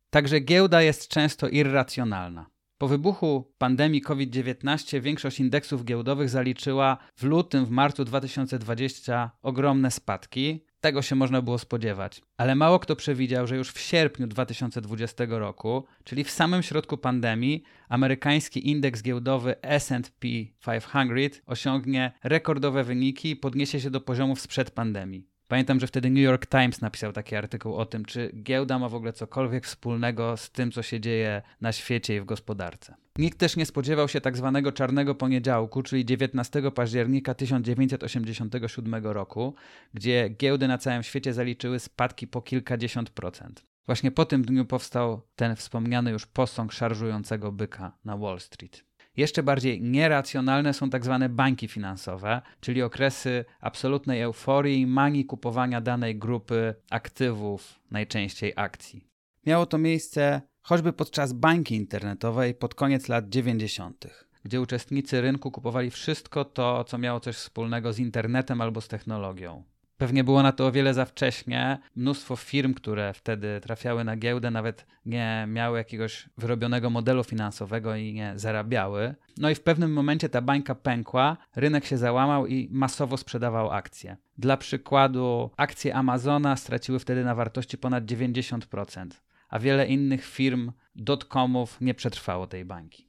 Także 0.10 0.40
giełda 0.40 0.82
jest 0.82 1.08
często 1.08 1.50
irracjonalna. 1.50 2.46
Po 2.78 2.88
wybuchu 2.88 3.54
pandemii 3.58 4.02
COVID-19 4.02 5.02
większość 5.02 5.40
indeksów 5.40 5.86
giełdowych 5.86 6.30
zaliczyła 6.30 6.98
w 7.16 7.24
lutym, 7.24 7.66
w 7.66 7.70
marcu 7.70 8.06
2020 8.06 9.32
ogromne 9.42 9.92
spadki. 9.92 10.66
Tego 10.84 11.02
się 11.02 11.16
można 11.16 11.42
było 11.42 11.58
spodziewać. 11.58 12.22
Ale 12.38 12.56
mało 12.56 12.80
kto 12.80 12.96
przewidział, 12.96 13.48
że 13.48 13.58
już 13.58 13.72
w 13.72 13.80
sierpniu 13.80 14.28
2020 14.28 15.24
roku, 15.30 15.86
czyli 16.04 16.24
w 16.24 16.32
samym 16.32 16.64
środku 16.64 16.98
pandemii, 16.98 17.64
amerykański 17.90 18.70
indeks 18.70 19.04
giełdowy 19.04 19.56
SP 19.86 20.24
500 20.66 21.42
osiągnie 21.46 22.12
rekordowe 22.24 22.84
wyniki 22.84 23.30
i 23.30 23.36
podniesie 23.36 23.82
się 23.82 23.90
do 23.90 24.02
poziomów 24.02 24.42
sprzed 24.42 24.72
pandemii. 24.72 25.33
Pamiętam, 25.54 25.80
że 25.80 25.88
wtedy 25.88 26.10
New 26.10 26.24
York 26.24 26.46
Times 26.46 26.82
napisał 26.82 27.14
taki 27.14 27.36
artykuł 27.36 27.76
o 27.76 27.86
tym, 27.86 28.06
czy 28.06 28.32
giełda 28.44 28.80
ma 28.80 28.90
w 28.90 28.96
ogóle 28.96 29.14
cokolwiek 29.14 29.66
wspólnego 29.66 30.38
z 30.38 30.52
tym, 30.52 30.72
co 30.72 30.84
się 30.84 31.00
dzieje 31.00 31.42
na 31.62 31.72
świecie 31.72 32.16
i 32.16 32.20
w 32.20 32.26
gospodarce. 32.26 32.96
Nikt 33.18 33.38
też 33.38 33.56
nie 33.56 33.66
spodziewał 33.66 34.08
się 34.08 34.22
tak 34.22 34.38
zwanego 34.38 34.72
czarnego 34.72 35.16
poniedziałku, 35.16 35.84
czyli 35.84 36.06
19 36.06 36.72
października 36.72 37.34
1987 37.34 39.06
roku, 39.06 39.56
gdzie 39.94 40.30
giełdy 40.30 40.68
na 40.68 40.78
całym 40.78 41.04
świecie 41.04 41.34
zaliczyły 41.34 41.80
spadki 41.80 42.28
po 42.28 42.42
kilkadziesiąt 42.42 43.10
procent. 43.10 43.66
Właśnie 43.86 44.12
po 44.12 44.26
tym 44.26 44.46
dniu 44.46 44.66
powstał 44.66 45.22
ten 45.36 45.56
wspomniany 45.56 46.12
już 46.12 46.26
posąg 46.26 46.72
szarżującego 46.72 47.52
byka 47.52 47.98
na 48.06 48.18
Wall 48.18 48.40
Street. 48.40 48.84
Jeszcze 49.18 49.44
bardziej 49.44 49.82
nieracjonalne 49.82 50.74
są 50.74 50.90
tak 50.90 51.06
zwane 51.06 51.30
bańki 51.30 51.68
finansowe, 51.68 52.42
czyli 52.60 52.82
okresy 52.82 53.46
absolutnej 53.60 54.22
euforii 54.22 54.82
i 54.82 54.88
manii 54.88 55.26
kupowania 55.26 55.82
danej 55.82 56.16
grupy 56.16 56.76
aktywów, 56.90 57.80
najczęściej 57.92 58.54
akcji. 58.56 59.08
Miało 59.46 59.66
to 59.66 59.78
miejsce 59.78 60.42
choćby 60.62 60.94
podczas 60.94 61.34
bańki 61.34 61.76
internetowej 61.76 62.54
pod 62.54 62.76
koniec 62.76 63.08
lat 63.08 63.30
90., 63.30 64.08
gdzie 64.44 64.62
uczestnicy 64.62 65.22
rynku 65.22 65.52
kupowali 65.52 65.92
wszystko 65.92 66.46
to, 66.46 66.84
co 66.84 66.98
miało 66.98 67.20
coś 67.20 67.36
wspólnego 67.36 67.94
z 67.94 68.00
internetem 68.00 68.62
albo 68.62 68.82
z 68.82 68.88
technologią. 68.88 69.64
Pewnie 69.98 70.24
było 70.24 70.44
na 70.44 70.52
to 70.52 70.68
o 70.68 70.72
wiele 70.72 70.94
za 70.94 71.06
wcześnie. 71.06 71.80
Mnóstwo 71.96 72.36
firm, 72.36 72.74
które 72.74 73.14
wtedy 73.14 73.60
trafiały 73.62 74.04
na 74.04 74.18
giełdę, 74.18 74.52
nawet 74.52 74.86
nie 75.06 75.46
miały 75.48 75.78
jakiegoś 75.78 76.30
wyrobionego 76.38 76.90
modelu 76.90 77.24
finansowego 77.24 77.96
i 77.96 78.14
nie 78.14 78.34
zarabiały. 78.36 79.16
No 79.38 79.50
i 79.50 79.56
w 79.56 79.62
pewnym 79.62 79.94
momencie 79.94 80.30
ta 80.30 80.42
bańka 80.42 80.76
pękła, 80.76 81.38
rynek 81.56 81.86
się 81.86 81.98
załamał 81.98 82.48
i 82.48 82.70
masowo 82.72 83.18
sprzedawał 83.18 83.72
akcje. 83.72 84.18
Dla 84.38 84.58
przykładu, 84.58 85.50
akcje 85.58 85.96
Amazona 85.96 86.56
straciły 86.56 87.00
wtedy 87.00 87.24
na 87.24 87.36
wartości 87.36 87.78
ponad 87.78 88.06
90%, 88.06 89.08
a 89.50 89.60
wiele 89.60 89.88
innych 89.88 90.26
firm 90.26 90.72
dotcomów 90.96 91.82
nie 91.82 91.94
przetrwało 91.94 92.48
tej 92.48 92.66
bańki. 92.66 93.08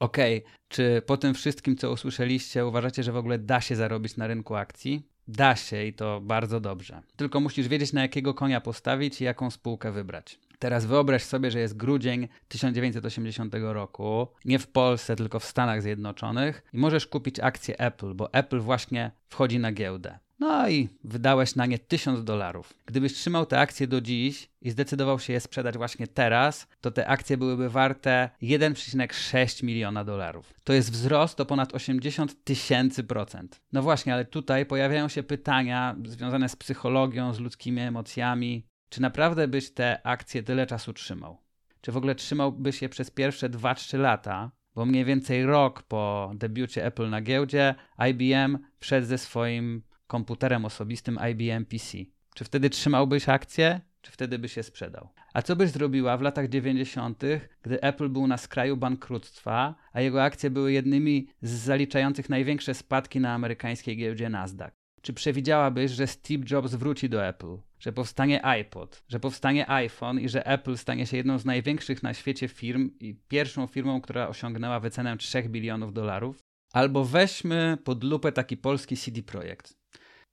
Okej, 0.00 0.38
okay. 0.38 0.50
czy 0.68 1.02
po 1.06 1.16
tym 1.16 1.34
wszystkim, 1.34 1.76
co 1.76 1.92
usłyszeliście, 1.92 2.66
uważacie, 2.66 3.02
że 3.02 3.12
w 3.12 3.16
ogóle 3.16 3.38
da 3.38 3.60
się 3.60 3.76
zarobić 3.76 4.16
na 4.16 4.26
rynku 4.26 4.54
akcji? 4.54 5.08
Da 5.28 5.56
się 5.56 5.84
i 5.84 5.92
to 5.92 6.20
bardzo 6.20 6.60
dobrze. 6.60 7.02
Tylko 7.16 7.40
musisz 7.40 7.68
wiedzieć, 7.68 7.92
na 7.92 8.02
jakiego 8.02 8.34
konia 8.34 8.60
postawić 8.60 9.20
i 9.20 9.24
jaką 9.24 9.50
spółkę 9.50 9.92
wybrać. 9.92 10.38
Teraz 10.58 10.86
wyobraź 10.86 11.22
sobie, 11.22 11.50
że 11.50 11.60
jest 11.60 11.76
grudzień 11.76 12.28
1980 12.48 13.54
roku, 13.60 14.28
nie 14.44 14.58
w 14.58 14.66
Polsce, 14.66 15.16
tylko 15.16 15.40
w 15.40 15.44
Stanach 15.44 15.82
Zjednoczonych 15.82 16.62
i 16.72 16.78
możesz 16.78 17.06
kupić 17.06 17.40
akcję 17.40 17.78
Apple, 17.78 18.14
bo 18.14 18.32
Apple 18.32 18.60
właśnie 18.60 19.10
wchodzi 19.28 19.58
na 19.58 19.72
giełdę. 19.72 20.18
No 20.38 20.68
i 20.68 20.88
wydałeś 21.04 21.54
na 21.54 21.66
nie 21.66 21.78
1000 21.78 22.24
dolarów. 22.24 22.74
Gdybyś 22.86 23.12
trzymał 23.12 23.46
te 23.46 23.58
akcje 23.60 23.86
do 23.86 24.00
dziś 24.00 24.48
i 24.62 24.70
zdecydował 24.70 25.18
się 25.18 25.32
je 25.32 25.40
sprzedać 25.40 25.76
właśnie 25.76 26.06
teraz, 26.06 26.68
to 26.80 26.90
te 26.90 27.08
akcje 27.08 27.36
byłyby 27.36 27.70
warte 27.70 28.30
1,6 28.42 29.64
miliona 29.64 30.04
dolarów. 30.04 30.54
To 30.64 30.72
jest 30.72 30.92
wzrost 30.92 31.40
o 31.40 31.46
ponad 31.46 31.74
80 31.74 32.44
tysięcy 32.44 33.04
procent. 33.04 33.60
No 33.72 33.82
właśnie, 33.82 34.14
ale 34.14 34.24
tutaj 34.24 34.66
pojawiają 34.66 35.08
się 35.08 35.22
pytania 35.22 35.96
związane 36.04 36.48
z 36.48 36.56
psychologią, 36.56 37.32
z 37.32 37.40
ludzkimi 37.40 37.80
emocjami. 37.80 38.66
Czy 38.88 39.02
naprawdę 39.02 39.48
byś 39.48 39.70
te 39.70 40.06
akcje 40.06 40.42
tyle 40.42 40.66
czasu 40.66 40.92
trzymał? 40.92 41.38
Czy 41.80 41.92
w 41.92 41.96
ogóle 41.96 42.14
trzymałbyś 42.14 42.82
je 42.82 42.88
przez 42.88 43.10
pierwsze 43.10 43.50
2-3 43.50 43.98
lata, 43.98 44.50
bo 44.74 44.86
mniej 44.86 45.04
więcej 45.04 45.46
rok 45.46 45.82
po 45.82 46.32
debiucie 46.34 46.84
Apple 46.84 47.10
na 47.10 47.22
giełdzie 47.22 47.74
IBM 48.10 48.58
wszedł 48.78 49.06
ze 49.06 49.18
swoim 49.18 49.82
komputerem 50.06 50.64
osobistym 50.64 51.18
IBM 51.30 51.64
PC. 51.64 51.98
Czy 52.34 52.44
wtedy 52.44 52.70
trzymałbyś 52.70 53.28
akcję, 53.28 53.80
czy 54.02 54.12
wtedy 54.12 54.38
byś 54.38 54.52
się 54.52 54.62
sprzedał? 54.62 55.08
A 55.34 55.42
co 55.42 55.56
byś 55.56 55.70
zrobiła 55.70 56.16
w 56.16 56.22
latach 56.22 56.48
90., 56.48 57.22
gdy 57.62 57.80
Apple 57.80 58.08
był 58.08 58.26
na 58.26 58.36
skraju 58.36 58.76
bankructwa, 58.76 59.74
a 59.92 60.00
jego 60.00 60.22
akcje 60.22 60.50
były 60.50 60.72
jednymi 60.72 61.28
z 61.42 61.50
zaliczających 61.50 62.28
największe 62.28 62.74
spadki 62.74 63.20
na 63.20 63.34
amerykańskiej 63.34 63.96
giełdzie 63.96 64.28
Nasdaq? 64.28 64.70
Czy 65.02 65.12
przewidziałabyś, 65.12 65.90
że 65.90 66.06
Steve 66.06 66.44
Jobs 66.50 66.74
wróci 66.74 67.08
do 67.08 67.26
Apple, 67.26 67.58
że 67.78 67.92
powstanie 67.92 68.44
iPod, 68.44 69.02
że 69.08 69.20
powstanie 69.20 69.70
iPhone 69.70 70.20
i 70.20 70.28
że 70.28 70.46
Apple 70.46 70.76
stanie 70.76 71.06
się 71.06 71.16
jedną 71.16 71.38
z 71.38 71.44
największych 71.44 72.02
na 72.02 72.14
świecie 72.14 72.48
firm 72.48 72.90
i 73.00 73.14
pierwszą 73.28 73.66
firmą, 73.66 74.00
która 74.00 74.28
osiągnęła 74.28 74.80
wycenę 74.80 75.16
3 75.16 75.42
bilionów 75.42 75.92
dolarów? 75.92 76.38
Albo 76.72 77.04
weźmy 77.04 77.78
pod 77.84 78.04
lupę 78.04 78.32
taki 78.32 78.56
polski 78.56 78.96
CD 78.96 79.22
Projekt. 79.22 79.76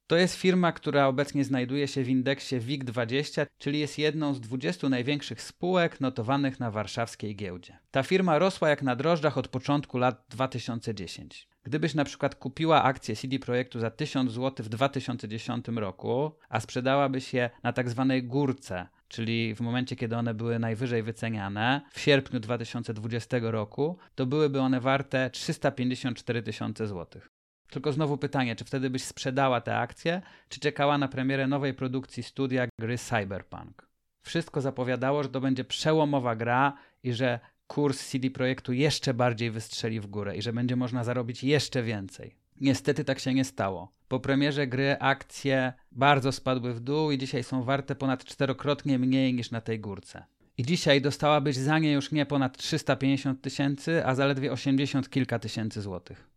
To 0.07 0.17
jest 0.17 0.35
firma, 0.35 0.71
która 0.71 1.07
obecnie 1.07 1.43
znajduje 1.43 1.87
się 1.87 2.03
w 2.03 2.09
indeksie 2.09 2.55
WIG20, 2.55 3.45
czyli 3.57 3.79
jest 3.79 3.97
jedną 3.97 4.33
z 4.33 4.41
20 4.41 4.89
największych 4.89 5.41
spółek 5.41 6.01
notowanych 6.01 6.59
na 6.59 6.71
warszawskiej 6.71 7.35
giełdzie. 7.35 7.77
Ta 7.91 8.03
firma 8.03 8.39
rosła 8.39 8.69
jak 8.69 8.81
na 8.81 8.95
drożdżach 8.95 9.37
od 9.37 9.47
początku 9.47 9.97
lat 9.97 10.25
2010. 10.29 11.47
Gdybyś 11.63 11.93
na 11.93 12.05
przykład 12.05 12.35
kupiła 12.35 12.83
akcję 12.83 13.15
CD 13.15 13.39
Projektu 13.39 13.79
za 13.79 13.91
1000 13.91 14.31
zł 14.31 14.65
w 14.65 14.69
2010 14.69 15.67
roku, 15.67 16.31
a 16.49 16.59
sprzedałabyś 16.59 17.33
je 17.33 17.49
na 17.63 17.73
tak 17.73 17.89
zwanej 17.89 18.23
górce, 18.23 18.87
czyli 19.07 19.55
w 19.55 19.61
momencie, 19.61 19.95
kiedy 19.95 20.15
one 20.15 20.33
były 20.33 20.59
najwyżej 20.59 21.03
wyceniane, 21.03 21.81
w 21.91 21.99
sierpniu 21.99 22.39
2020 22.39 23.37
roku, 23.41 23.97
to 24.15 24.25
byłyby 24.25 24.59
one 24.59 24.79
warte 24.79 25.29
354 25.29 26.43
tysiące 26.43 26.87
złotych. 26.87 27.32
Tylko 27.69 27.91
znowu 27.91 28.17
pytanie, 28.17 28.55
czy 28.55 28.65
wtedy 28.65 28.89
byś 28.89 29.03
sprzedała 29.03 29.61
te 29.61 29.77
akcje, 29.77 30.21
czy 30.49 30.59
czekała 30.59 30.97
na 30.97 31.07
premierę 31.07 31.47
nowej 31.47 31.73
produkcji 31.73 32.23
studia 32.23 32.67
gry 32.79 32.97
Cyberpunk? 32.97 33.87
Wszystko 34.21 34.61
zapowiadało, 34.61 35.23
że 35.23 35.29
to 35.29 35.41
będzie 35.41 35.63
przełomowa 35.63 36.35
gra 36.35 36.73
i 37.03 37.13
że 37.13 37.39
kurs 37.67 38.09
CD 38.09 38.29
Projektu 38.29 38.73
jeszcze 38.73 39.13
bardziej 39.13 39.51
wystrzeli 39.51 39.99
w 39.99 40.07
górę 40.07 40.37
i 40.37 40.41
że 40.41 40.53
będzie 40.53 40.75
można 40.75 41.03
zarobić 41.03 41.43
jeszcze 41.43 41.83
więcej. 41.83 42.35
Niestety 42.61 43.03
tak 43.03 43.19
się 43.19 43.33
nie 43.33 43.45
stało. 43.45 43.91
Po 44.07 44.19
premierze 44.19 44.67
gry 44.67 44.95
akcje 44.99 45.73
bardzo 45.91 46.31
spadły 46.31 46.73
w 46.73 46.79
dół 46.79 47.11
i 47.11 47.17
dzisiaj 47.17 47.43
są 47.43 47.63
warte 47.63 47.95
ponad 47.95 48.25
czterokrotnie 48.25 48.99
mniej 48.99 49.33
niż 49.33 49.51
na 49.51 49.61
tej 49.61 49.79
górce. 49.79 50.25
I 50.57 50.63
dzisiaj 50.63 51.01
dostałabyś 51.01 51.55
za 51.55 51.79
nie 51.79 51.91
już 51.91 52.11
nie 52.11 52.25
ponad 52.25 52.57
350 52.57 53.41
tysięcy, 53.41 54.05
a 54.05 54.15
zaledwie 54.15 54.51
80 54.51 55.09
kilka 55.09 55.39
tysięcy 55.39 55.81
złotych. 55.81 56.32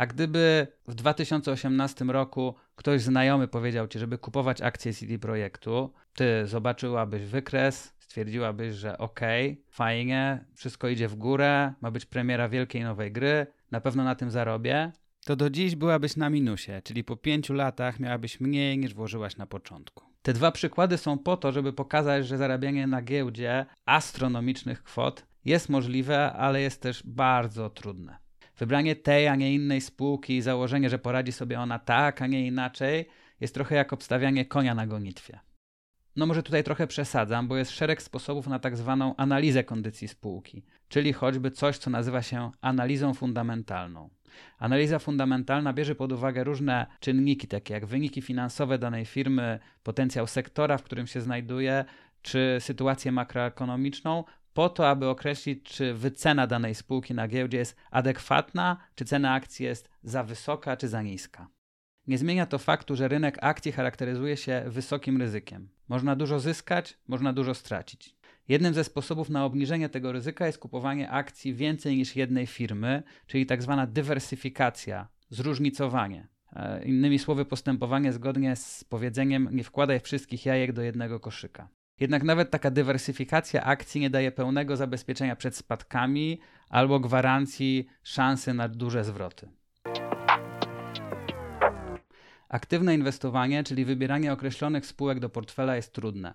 A 0.00 0.06
gdyby 0.06 0.66
w 0.88 0.94
2018 0.94 2.04
roku 2.04 2.54
ktoś 2.76 3.02
znajomy 3.02 3.48
powiedział 3.48 3.88
ci, 3.88 3.98
żeby 3.98 4.18
kupować 4.18 4.62
akcje 4.62 4.92
CD 4.92 5.18
Projektu, 5.18 5.92
ty 6.14 6.46
zobaczyłabyś 6.46 7.22
wykres, 7.22 7.94
stwierdziłabyś, 7.98 8.74
że 8.74 8.98
okej, 8.98 9.52
okay, 9.52 9.64
fajnie, 9.70 10.44
wszystko 10.54 10.88
idzie 10.88 11.08
w 11.08 11.14
górę, 11.14 11.72
ma 11.80 11.90
być 11.90 12.06
premiera 12.06 12.48
wielkiej 12.48 12.84
nowej 12.84 13.12
gry, 13.12 13.46
na 13.70 13.80
pewno 13.80 14.04
na 14.04 14.14
tym 14.14 14.30
zarobię, 14.30 14.92
to 15.24 15.36
do 15.36 15.50
dziś 15.50 15.76
byłabyś 15.76 16.16
na 16.16 16.30
minusie, 16.30 16.72
czyli 16.84 17.04
po 17.04 17.16
pięciu 17.16 17.54
latach 17.54 18.00
miałabyś 18.00 18.40
mniej 18.40 18.78
niż 18.78 18.94
włożyłaś 18.94 19.36
na 19.36 19.46
początku. 19.46 20.04
Te 20.22 20.32
dwa 20.32 20.52
przykłady 20.52 20.98
są 20.98 21.18
po 21.18 21.36
to, 21.36 21.52
żeby 21.52 21.72
pokazać, 21.72 22.26
że 22.26 22.38
zarabianie 22.38 22.86
na 22.86 23.02
giełdzie 23.02 23.66
astronomicznych 23.86 24.82
kwot 24.82 25.26
jest 25.44 25.68
możliwe, 25.68 26.32
ale 26.32 26.60
jest 26.60 26.82
też 26.82 27.02
bardzo 27.06 27.70
trudne. 27.70 28.19
Wybranie 28.60 28.96
tej, 28.96 29.28
a 29.28 29.36
nie 29.36 29.54
innej 29.54 29.80
spółki 29.80 30.36
i 30.36 30.42
założenie, 30.42 30.90
że 30.90 30.98
poradzi 30.98 31.32
sobie 31.32 31.60
ona 31.60 31.78
tak, 31.78 32.22
a 32.22 32.26
nie 32.26 32.46
inaczej, 32.46 33.06
jest 33.40 33.54
trochę 33.54 33.74
jak 33.74 33.92
obstawianie 33.92 34.44
konia 34.44 34.74
na 34.74 34.86
gonitwie. 34.86 35.40
No 36.16 36.26
może 36.26 36.42
tutaj 36.42 36.64
trochę 36.64 36.86
przesadzam, 36.86 37.48
bo 37.48 37.56
jest 37.56 37.70
szereg 37.70 38.02
sposobów 38.02 38.46
na 38.46 38.58
tak 38.58 38.76
zwaną 38.76 39.16
analizę 39.16 39.64
kondycji 39.64 40.08
spółki, 40.08 40.64
czyli 40.88 41.12
choćby 41.12 41.50
coś, 41.50 41.78
co 41.78 41.90
nazywa 41.90 42.22
się 42.22 42.50
analizą 42.60 43.14
fundamentalną. 43.14 44.10
Analiza 44.58 44.98
fundamentalna 44.98 45.72
bierze 45.72 45.94
pod 45.94 46.12
uwagę 46.12 46.44
różne 46.44 46.86
czynniki, 47.00 47.48
takie 47.48 47.74
jak 47.74 47.86
wyniki 47.86 48.22
finansowe 48.22 48.78
danej 48.78 49.04
firmy, 49.04 49.58
potencjał 49.82 50.26
sektora, 50.26 50.78
w 50.78 50.82
którym 50.82 51.06
się 51.06 51.20
znajduje, 51.20 51.84
czy 52.22 52.56
sytuację 52.60 53.12
makroekonomiczną, 53.12 54.24
po 54.60 54.68
to, 54.68 54.88
aby 54.88 55.08
określić, 55.08 55.64
czy 55.64 55.94
wycena 55.94 56.46
danej 56.46 56.74
spółki 56.74 57.14
na 57.14 57.28
giełdzie 57.28 57.58
jest 57.58 57.76
adekwatna, 57.90 58.76
czy 58.94 59.04
cena 59.04 59.32
akcji 59.32 59.66
jest 59.66 59.90
za 60.02 60.24
wysoka, 60.24 60.76
czy 60.76 60.88
za 60.88 61.02
niska. 61.02 61.48
Nie 62.06 62.18
zmienia 62.18 62.46
to 62.46 62.58
faktu, 62.58 62.96
że 62.96 63.08
rynek 63.08 63.38
akcji 63.40 63.72
charakteryzuje 63.72 64.36
się 64.36 64.64
wysokim 64.66 65.16
ryzykiem. 65.20 65.68
Można 65.88 66.16
dużo 66.16 66.40
zyskać, 66.40 66.98
można 67.08 67.32
dużo 67.32 67.54
stracić. 67.54 68.16
Jednym 68.48 68.74
ze 68.74 68.84
sposobów 68.84 69.30
na 69.30 69.44
obniżenie 69.44 69.88
tego 69.88 70.12
ryzyka 70.12 70.46
jest 70.46 70.58
kupowanie 70.58 71.10
akcji 71.10 71.54
więcej 71.54 71.96
niż 71.96 72.16
jednej 72.16 72.46
firmy, 72.46 73.02
czyli 73.26 73.46
tak 73.46 73.62
zwana 73.62 73.86
dywersyfikacja, 73.86 75.08
zróżnicowanie. 75.30 76.28
E, 76.52 76.84
innymi 76.84 77.18
słowy, 77.18 77.44
postępowanie 77.44 78.12
zgodnie 78.12 78.56
z 78.56 78.84
powiedzeniem 78.84 79.48
nie 79.52 79.64
wkładaj 79.64 80.00
wszystkich 80.00 80.46
jajek 80.46 80.72
do 80.72 80.82
jednego 80.82 81.20
koszyka. 81.20 81.68
Jednak 82.00 82.22
nawet 82.22 82.50
taka 82.50 82.70
dywersyfikacja 82.70 83.64
akcji 83.64 84.00
nie 84.00 84.10
daje 84.10 84.32
pełnego 84.32 84.76
zabezpieczenia 84.76 85.36
przed 85.36 85.56
spadkami 85.56 86.40
albo 86.68 87.00
gwarancji 87.00 87.86
szansy 88.02 88.54
na 88.54 88.68
duże 88.68 89.04
zwroty. 89.04 89.48
Aktywne 92.48 92.94
inwestowanie, 92.94 93.64
czyli 93.64 93.84
wybieranie 93.84 94.32
określonych 94.32 94.86
spółek 94.86 95.20
do 95.20 95.28
portfela, 95.28 95.76
jest 95.76 95.92
trudne. 95.92 96.34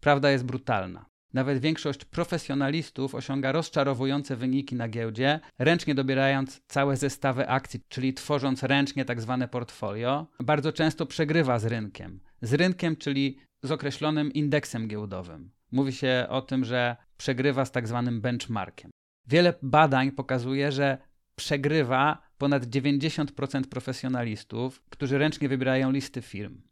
Prawda 0.00 0.30
jest 0.30 0.44
brutalna. 0.44 1.06
Nawet 1.34 1.58
większość 1.58 2.04
profesjonalistów 2.04 3.14
osiąga 3.14 3.52
rozczarowujące 3.52 4.36
wyniki 4.36 4.74
na 4.74 4.88
giełdzie, 4.88 5.40
ręcznie 5.58 5.94
dobierając 5.94 6.60
całe 6.66 6.96
zestawy 6.96 7.48
akcji, 7.48 7.80
czyli 7.88 8.14
tworząc 8.14 8.62
ręcznie 8.62 9.04
tak 9.04 9.20
zwane 9.20 9.48
portfolio. 9.48 10.26
Bardzo 10.40 10.72
często 10.72 11.06
przegrywa 11.06 11.58
z 11.58 11.64
rynkiem. 11.64 12.20
Z 12.42 12.54
rynkiem, 12.54 12.96
czyli 12.96 13.38
z 13.62 13.70
określonym 13.70 14.32
indeksem 14.32 14.88
giełdowym. 14.88 15.50
Mówi 15.72 15.92
się 15.92 16.26
o 16.28 16.42
tym, 16.42 16.64
że 16.64 16.96
przegrywa 17.16 17.64
z 17.64 17.72
tak 17.72 17.88
zwanym 17.88 18.20
benchmarkiem. 18.20 18.90
Wiele 19.26 19.54
badań 19.62 20.12
pokazuje, 20.12 20.72
że 20.72 20.98
przegrywa 21.36 22.22
ponad 22.38 22.64
90% 22.64 23.62
profesjonalistów, 23.62 24.82
którzy 24.90 25.18
ręcznie 25.18 25.48
wybierają 25.48 25.90
listy 25.90 26.22
firm. 26.22 26.62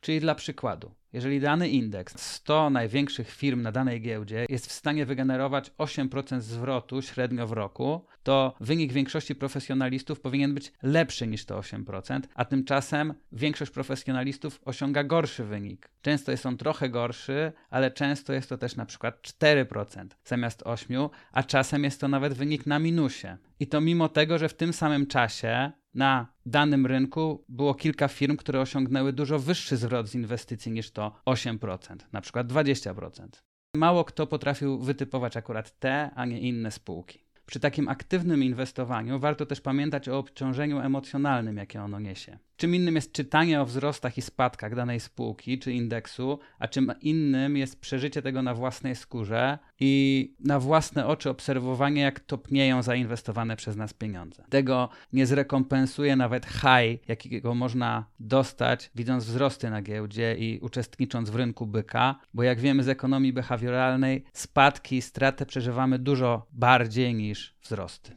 Czyli 0.00 0.20
dla 0.20 0.34
przykładu, 0.34 0.94
jeżeli 1.12 1.40
dany 1.40 1.68
indeks 1.68 2.20
100 2.20 2.70
największych 2.70 3.30
firm 3.30 3.62
na 3.62 3.72
danej 3.72 4.00
giełdzie 4.00 4.46
jest 4.48 4.66
w 4.66 4.72
stanie 4.72 5.06
wygenerować 5.06 5.70
8% 5.70 6.40
zwrotu 6.40 7.02
średnio 7.02 7.46
w 7.46 7.52
roku, 7.52 8.06
to 8.22 8.54
wynik 8.60 8.92
większości 8.92 9.34
profesjonalistów 9.34 10.20
powinien 10.20 10.54
być 10.54 10.72
lepszy 10.82 11.26
niż 11.26 11.44
to 11.44 11.60
8%, 11.60 12.20
a 12.34 12.44
tymczasem 12.44 13.14
większość 13.32 13.70
profesjonalistów 13.70 14.60
osiąga 14.64 15.04
gorszy 15.04 15.44
wynik. 15.44 15.90
Często 16.02 16.30
jest 16.30 16.46
on 16.46 16.56
trochę 16.56 16.88
gorszy, 16.88 17.52
ale 17.70 17.90
często 17.90 18.32
jest 18.32 18.48
to 18.48 18.58
też 18.58 18.76
na 18.76 18.86
przykład 18.86 19.22
4% 19.42 20.06
zamiast 20.24 20.62
8%, 20.62 21.08
a 21.32 21.42
czasem 21.42 21.84
jest 21.84 22.00
to 22.00 22.08
nawet 22.08 22.34
wynik 22.34 22.66
na 22.66 22.78
minusie. 22.78 23.36
I 23.60 23.66
to 23.66 23.80
mimo 23.80 24.08
tego, 24.08 24.38
że 24.38 24.48
w 24.48 24.54
tym 24.54 24.72
samym 24.72 25.06
czasie 25.06 25.72
na 25.94 26.32
danym 26.46 26.86
rynku 26.86 27.44
było 27.48 27.74
kilka 27.74 28.08
firm, 28.08 28.36
które 28.36 28.60
osiągnęły 28.60 29.12
dużo 29.12 29.38
wyższy 29.38 29.76
zwrot 29.76 30.08
z 30.08 30.14
inwestycji 30.14 30.72
niż 30.72 30.90
to 30.98 31.12
8%, 31.26 31.96
na 32.12 32.20
przykład 32.20 32.46
20%. 32.46 33.28
Mało 33.76 34.04
kto 34.04 34.26
potrafił 34.26 34.78
wytypować 34.78 35.36
akurat 35.36 35.78
te, 35.78 36.10
a 36.14 36.24
nie 36.24 36.40
inne 36.40 36.70
spółki. 36.70 37.24
Przy 37.46 37.60
takim 37.60 37.88
aktywnym 37.88 38.42
inwestowaniu 38.42 39.18
warto 39.18 39.46
też 39.46 39.60
pamiętać 39.60 40.08
o 40.08 40.18
obciążeniu 40.18 40.80
emocjonalnym, 40.80 41.56
jakie 41.56 41.82
ono 41.82 42.00
niesie. 42.00 42.38
Czym 42.58 42.74
innym 42.74 42.94
jest 42.94 43.12
czytanie 43.12 43.60
o 43.60 43.66
wzrostach 43.66 44.18
i 44.18 44.22
spadkach 44.22 44.74
danej 44.74 45.00
spółki 45.00 45.58
czy 45.58 45.72
indeksu, 45.72 46.38
a 46.58 46.68
czym 46.68 46.92
innym 47.00 47.56
jest 47.56 47.80
przeżycie 47.80 48.22
tego 48.22 48.42
na 48.42 48.54
własnej 48.54 48.96
skórze 48.96 49.58
i 49.80 50.34
na 50.40 50.60
własne 50.60 51.06
oczy 51.06 51.30
obserwowanie, 51.30 52.02
jak 52.02 52.20
topnieją 52.20 52.82
zainwestowane 52.82 53.56
przez 53.56 53.76
nas 53.76 53.94
pieniądze. 53.94 54.44
Tego 54.48 54.88
nie 55.12 55.26
zrekompensuje 55.26 56.16
nawet 56.16 56.46
high, 56.46 57.08
jakiego 57.08 57.54
można 57.54 58.04
dostać, 58.20 58.90
widząc 58.94 59.24
wzrosty 59.24 59.70
na 59.70 59.82
giełdzie 59.82 60.36
i 60.38 60.58
uczestnicząc 60.60 61.30
w 61.30 61.36
rynku 61.36 61.66
byka, 61.66 62.20
bo 62.34 62.42
jak 62.42 62.60
wiemy 62.60 62.82
z 62.82 62.88
ekonomii 62.88 63.32
behawioralnej, 63.32 64.24
spadki 64.32 64.96
i 64.96 65.02
straty 65.02 65.46
przeżywamy 65.46 65.98
dużo 65.98 66.46
bardziej 66.52 67.14
niż 67.14 67.54
wzrosty. 67.62 68.16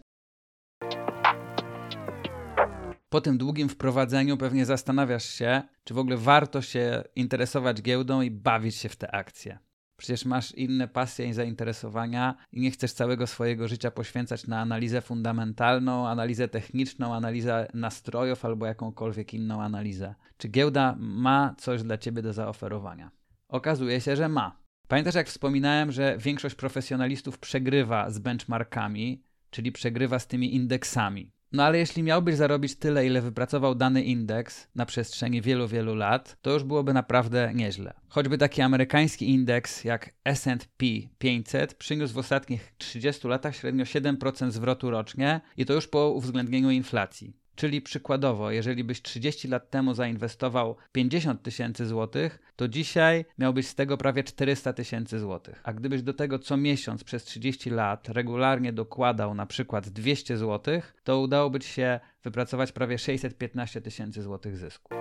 Po 3.11 3.21
tym 3.21 3.37
długim 3.37 3.69
wprowadzeniu 3.69 4.37
pewnie 4.37 4.65
zastanawiasz 4.65 5.25
się, 5.25 5.61
czy 5.83 5.93
w 5.93 5.97
ogóle 5.97 6.17
warto 6.17 6.61
się 6.61 7.03
interesować 7.15 7.81
giełdą 7.81 8.21
i 8.21 8.31
bawić 8.31 8.75
się 8.75 8.89
w 8.89 8.95
te 8.95 9.15
akcje. 9.15 9.59
Przecież 9.97 10.25
masz 10.25 10.51
inne 10.51 10.87
pasje 10.87 11.25
i 11.25 11.33
zainteresowania 11.33 12.35
i 12.51 12.61
nie 12.61 12.71
chcesz 12.71 12.93
całego 12.93 13.27
swojego 13.27 13.67
życia 13.67 13.91
poświęcać 13.91 14.47
na 14.47 14.59
analizę 14.59 15.01
fundamentalną, 15.01 16.07
analizę 16.07 16.47
techniczną, 16.47 17.15
analizę 17.15 17.67
nastrojów 17.73 18.45
albo 18.45 18.65
jakąkolwiek 18.65 19.33
inną 19.33 19.61
analizę. 19.61 20.15
Czy 20.37 20.47
giełda 20.47 20.95
ma 20.99 21.55
coś 21.57 21.83
dla 21.83 21.97
ciebie 21.97 22.21
do 22.21 22.33
zaoferowania? 22.33 23.11
Okazuje 23.47 24.01
się, 24.01 24.15
że 24.15 24.29
ma. 24.29 24.61
Pamiętasz, 24.87 25.15
jak 25.15 25.27
wspominałem, 25.27 25.91
że 25.91 26.17
większość 26.17 26.55
profesjonalistów 26.55 27.39
przegrywa 27.39 28.09
z 28.09 28.19
benchmarkami, 28.19 29.23
czyli 29.49 29.71
przegrywa 29.71 30.19
z 30.19 30.27
tymi 30.27 30.55
indeksami. 30.55 31.31
No 31.51 31.63
ale 31.63 31.77
jeśli 31.77 32.03
miałbyś 32.03 32.35
zarobić 32.35 32.75
tyle, 32.75 33.05
ile 33.05 33.21
wypracował 33.21 33.75
dany 33.75 34.03
indeks 34.03 34.67
na 34.75 34.85
przestrzeni 34.85 35.41
wielu, 35.41 35.67
wielu 35.67 35.95
lat, 35.95 36.37
to 36.41 36.51
już 36.51 36.63
byłoby 36.63 36.93
naprawdę 36.93 37.51
nieźle. 37.55 37.93
Choćby 38.09 38.37
taki 38.37 38.61
amerykański 38.61 39.29
indeks 39.29 39.83
jak 39.83 40.13
SP 40.39 40.81
500 41.17 41.73
przyniósł 41.73 42.13
w 42.13 42.17
ostatnich 42.17 42.73
30 42.77 43.27
latach 43.27 43.55
średnio 43.55 43.83
7% 43.83 44.51
zwrotu 44.51 44.89
rocznie 44.89 45.41
i 45.57 45.65
to 45.65 45.73
już 45.73 45.87
po 45.87 46.09
uwzględnieniu 46.09 46.69
inflacji. 46.69 47.40
Czyli 47.61 47.81
przykładowo, 47.81 48.51
jeżeli 48.51 48.83
byś 48.83 49.01
30 49.01 49.47
lat 49.47 49.69
temu 49.69 49.93
zainwestował 49.93 50.75
50 50.91 51.43
tysięcy 51.43 51.85
złotych, 51.85 52.39
to 52.55 52.67
dzisiaj 52.67 53.25
miałbyś 53.37 53.67
z 53.67 53.75
tego 53.75 53.97
prawie 53.97 54.23
400 54.23 54.73
tysięcy 54.73 55.19
złotych. 55.19 55.61
A 55.63 55.73
gdybyś 55.73 56.01
do 56.01 56.13
tego 56.13 56.39
co 56.39 56.57
miesiąc 56.57 57.03
przez 57.03 57.23
30 57.23 57.69
lat 57.69 58.09
regularnie 58.09 58.73
dokładał 58.73 59.33
na 59.33 59.45
przykład 59.45 59.89
200 59.89 60.37
złotych, 60.37 60.93
to 61.03 61.19
udałoby 61.19 61.59
ci 61.59 61.69
się 61.69 61.99
wypracować 62.23 62.71
prawie 62.71 62.97
615 62.97 63.81
tysięcy 63.81 64.21
złotych 64.21 64.57
zysku. 64.57 64.95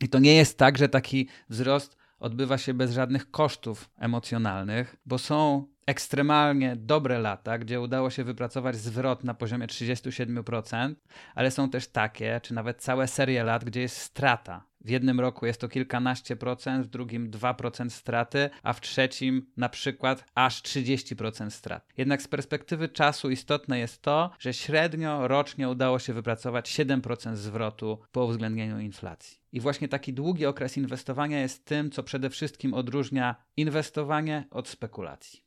I 0.00 0.08
to 0.08 0.18
nie 0.18 0.34
jest 0.34 0.58
tak, 0.58 0.78
że 0.78 0.88
taki 0.88 1.28
wzrost 1.48 1.96
odbywa 2.18 2.58
się 2.58 2.74
bez 2.74 2.92
żadnych 2.92 3.30
kosztów 3.30 3.90
emocjonalnych, 3.98 4.96
bo 5.06 5.18
są 5.18 5.66
ekstremalnie 5.86 6.76
dobre 6.76 7.18
lata, 7.18 7.58
gdzie 7.58 7.80
udało 7.80 8.10
się 8.10 8.24
wypracować 8.24 8.76
zwrot 8.76 9.24
na 9.24 9.34
poziomie 9.34 9.66
37%, 9.66 10.94
ale 11.34 11.50
są 11.50 11.70
też 11.70 11.88
takie, 11.88 12.40
czy 12.42 12.54
nawet 12.54 12.82
całe 12.82 13.08
serie 13.08 13.44
lat, 13.44 13.64
gdzie 13.64 13.80
jest 13.80 13.96
strata. 13.96 14.64
W 14.86 14.88
jednym 14.88 15.20
roku 15.20 15.46
jest 15.46 15.60
to 15.60 15.68
kilkanaście 15.68 16.36
procent, 16.36 16.86
w 16.86 16.90
drugim 16.90 17.30
2% 17.30 17.90
straty, 17.90 18.50
a 18.62 18.72
w 18.72 18.80
trzecim 18.80 19.46
na 19.56 19.68
przykład 19.68 20.24
aż 20.34 20.62
30% 20.62 21.50
strat. 21.50 21.88
Jednak 21.96 22.22
z 22.22 22.28
perspektywy 22.28 22.88
czasu 22.88 23.30
istotne 23.30 23.78
jest 23.78 24.02
to, 24.02 24.30
że 24.38 24.54
średnio 24.54 25.28
rocznie 25.28 25.68
udało 25.68 25.98
się 25.98 26.12
wypracować 26.12 26.78
7% 26.78 27.34
zwrotu 27.34 27.98
po 28.12 28.24
uwzględnieniu 28.24 28.80
inflacji. 28.80 29.38
I 29.52 29.60
właśnie 29.60 29.88
taki 29.88 30.12
długi 30.12 30.46
okres 30.46 30.76
inwestowania 30.76 31.40
jest 31.40 31.64
tym, 31.64 31.90
co 31.90 32.02
przede 32.02 32.30
wszystkim 32.30 32.74
odróżnia 32.74 33.36
inwestowanie 33.56 34.44
od 34.50 34.68
spekulacji. 34.68 35.42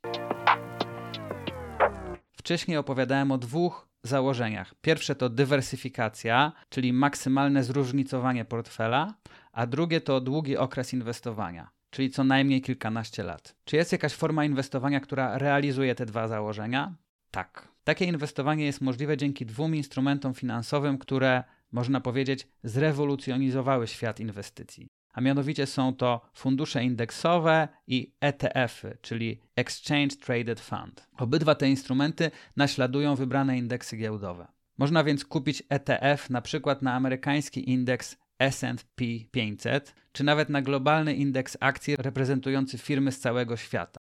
Wcześniej 2.32 2.78
opowiadałem 2.78 3.32
o 3.32 3.38
dwóch 3.38 3.89
założeniach. 4.04 4.74
Pierwsze 4.82 5.16
to 5.16 5.30
dywersyfikacja, 5.30 6.52
czyli 6.70 6.94
maksymalne 6.94 7.64
zróżnicowanie 7.64 8.46
portfela, 8.46 9.14
a 9.52 9.68
drugie 9.68 10.02
to 10.02 10.22
długi 10.22 10.58
okres 10.58 10.94
inwestowania, 10.94 11.70
czyli 11.90 12.10
co 12.10 12.24
najmniej 12.24 12.62
kilkanaście 12.62 13.24
lat. 13.24 13.56
Czy 13.66 13.76
jest 13.76 13.92
jakaś 13.92 14.14
forma 14.14 14.46
inwestowania, 14.46 15.00
która 15.00 15.38
realizuje 15.38 15.96
te 15.96 16.06
dwa 16.06 16.28
założenia? 16.28 16.96
Tak. 17.32 17.68
Takie 17.84 18.06
inwestowanie 18.06 18.66
jest 18.66 18.82
możliwe 18.82 19.18
dzięki 19.18 19.46
dwóm 19.46 19.76
instrumentom 19.76 20.34
finansowym, 20.34 20.98
które 20.98 21.44
można 21.72 22.02
powiedzieć 22.02 22.48
zrewolucjonizowały 22.64 23.88
świat 23.88 24.20
inwestycji 24.20 24.88
a 25.14 25.22
mianowicie 25.22 25.66
są 25.66 25.96
to 25.96 26.22
fundusze 26.34 26.84
indeksowe 26.84 27.68
i 27.88 28.14
ETF-y, 28.22 28.98
czyli 29.02 29.40
Exchange 29.56 30.16
Traded 30.16 30.60
Fund. 30.60 31.08
Obydwa 31.18 31.56
te 31.56 31.70
instrumenty 31.70 32.32
naśladują 32.56 33.16
wybrane 33.16 33.58
indeksy 33.58 33.98
giełdowe. 33.98 34.48
Można 34.78 35.04
więc 35.04 35.26
kupić 35.26 35.64
ETF 35.70 36.30
na 36.30 36.42
przykład 36.42 36.82
na 36.82 36.94
amerykański 36.94 37.70
indeks 37.70 38.18
S&P 38.40 39.06
500, 39.32 39.96
czy 40.12 40.24
nawet 40.24 40.50
na 40.50 40.62
globalny 40.62 41.16
indeks 41.16 41.58
akcji 41.60 41.96
reprezentujący 41.96 42.78
firmy 42.78 43.12
z 43.12 43.20
całego 43.20 43.58
świata 43.58 43.99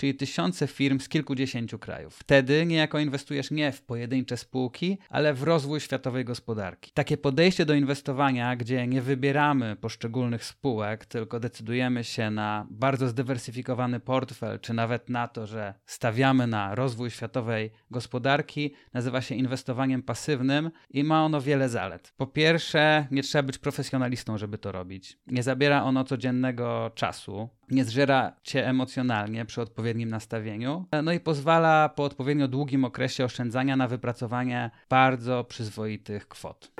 czyli 0.00 0.14
tysiące 0.14 0.66
firm 0.66 1.00
z 1.00 1.08
kilkudziesięciu 1.08 1.78
krajów. 1.78 2.16
Wtedy 2.16 2.66
niejako 2.66 2.98
inwestujesz 2.98 3.50
nie 3.50 3.72
w 3.72 3.82
pojedyncze 3.82 4.36
spółki, 4.36 4.98
ale 5.10 5.34
w 5.34 5.42
rozwój 5.42 5.80
światowej 5.80 6.24
gospodarki. 6.24 6.90
Takie 6.94 7.16
podejście 7.16 7.66
do 7.66 7.74
inwestowania, 7.74 8.56
gdzie 8.56 8.86
nie 8.86 9.02
wybieramy 9.02 9.76
poszczególnych 9.76 10.44
spółek, 10.44 11.06
tylko 11.06 11.40
decydujemy 11.40 12.04
się 12.04 12.30
na 12.30 12.66
bardzo 12.70 13.08
zdywersyfikowany 13.08 14.00
portfel, 14.00 14.60
czy 14.60 14.74
nawet 14.74 15.08
na 15.08 15.28
to, 15.28 15.46
że 15.46 15.74
stawiamy 15.86 16.46
na 16.46 16.74
rozwój 16.74 17.10
światowej 17.10 17.70
gospodarki, 17.90 18.74
nazywa 18.92 19.20
się 19.20 19.34
inwestowaniem 19.34 20.02
pasywnym 20.02 20.70
i 20.90 21.04
ma 21.04 21.24
ono 21.24 21.40
wiele 21.40 21.68
zalet. 21.68 22.12
Po 22.16 22.26
pierwsze, 22.26 23.06
nie 23.10 23.22
trzeba 23.22 23.42
być 23.42 23.58
profesjonalistą, 23.58 24.38
żeby 24.38 24.58
to 24.58 24.72
robić. 24.72 25.18
Nie 25.26 25.42
zabiera 25.42 25.82
ono 25.82 26.04
codziennego 26.04 26.90
czasu, 26.94 27.48
nie 27.70 27.84
zżera 27.84 28.32
cię 28.42 28.68
emocjonalnie 28.68 29.44
przy 29.44 29.62
odpowiednim 29.62 30.08
nastawieniu, 30.08 30.84
no 31.02 31.12
i 31.12 31.20
pozwala 31.20 31.88
po 31.88 32.04
odpowiednio 32.04 32.48
długim 32.48 32.84
okresie 32.84 33.24
oszczędzania 33.24 33.76
na 33.76 33.88
wypracowanie 33.88 34.70
bardzo 34.88 35.44
przyzwoitych 35.44 36.28
kwot. 36.28 36.72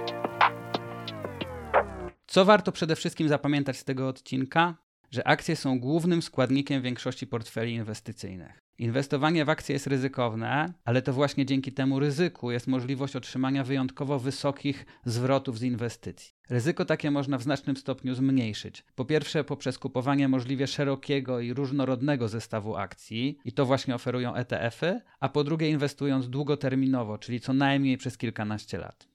Co 2.27 2.45
warto 2.45 2.73
przede 2.73 2.97
wszystkim 2.97 3.29
zapamiętać 3.29 3.77
z 3.77 3.85
tego 3.85 4.09
odcinka? 4.09 4.75
Że 5.11 5.27
akcje 5.29 5.57
są 5.57 5.81
głównym 5.81 6.23
składnikiem 6.23 6.83
większości 6.83 7.27
portfeli 7.27 7.75
inwestycyjnych. 7.75 8.70
Inwestowanie 8.81 9.45
w 9.45 9.49
akcje 9.49 9.73
jest 9.73 9.87
ryzykowne, 9.87 10.73
ale 10.85 11.03
to 11.03 11.13
właśnie 11.13 11.47
dzięki 11.47 11.73
temu 11.73 11.99
ryzyku 11.99 12.51
jest 12.51 12.67
możliwość 12.67 13.17
otrzymania 13.17 13.65
wyjątkowo 13.65 14.19
wysokich 14.19 14.87
zwrotów 15.05 15.59
z 15.59 15.63
inwestycji. 15.63 16.35
Ryzyko 16.51 16.85
takie 16.85 17.11
można 17.11 17.39
w 17.39 17.43
znacznym 17.43 17.77
stopniu 17.77 18.15
zmniejszyć. 18.15 18.85
Po 18.95 19.05
pierwsze, 19.05 19.45
poprzez 19.45 19.79
kupowanie 19.79 20.29
możliwie 20.29 20.67
szerokiego 20.67 21.41
i 21.41 21.55
różnorodnego 21.55 22.29
zestawu 22.29 22.77
akcji, 22.77 23.39
i 23.45 23.53
to 23.53 23.67
właśnie 23.67 23.95
oferują 23.95 24.35
ETF-y, 24.35 25.01
a 25.21 25.29
po 25.29 25.45
drugie, 25.45 25.71
inwestując 25.71 26.29
długoterminowo, 26.29 27.19
czyli 27.19 27.41
co 27.41 27.53
najmniej 27.53 27.99
przez 27.99 28.19
kilkanaście 28.19 28.79
lat. 28.79 29.07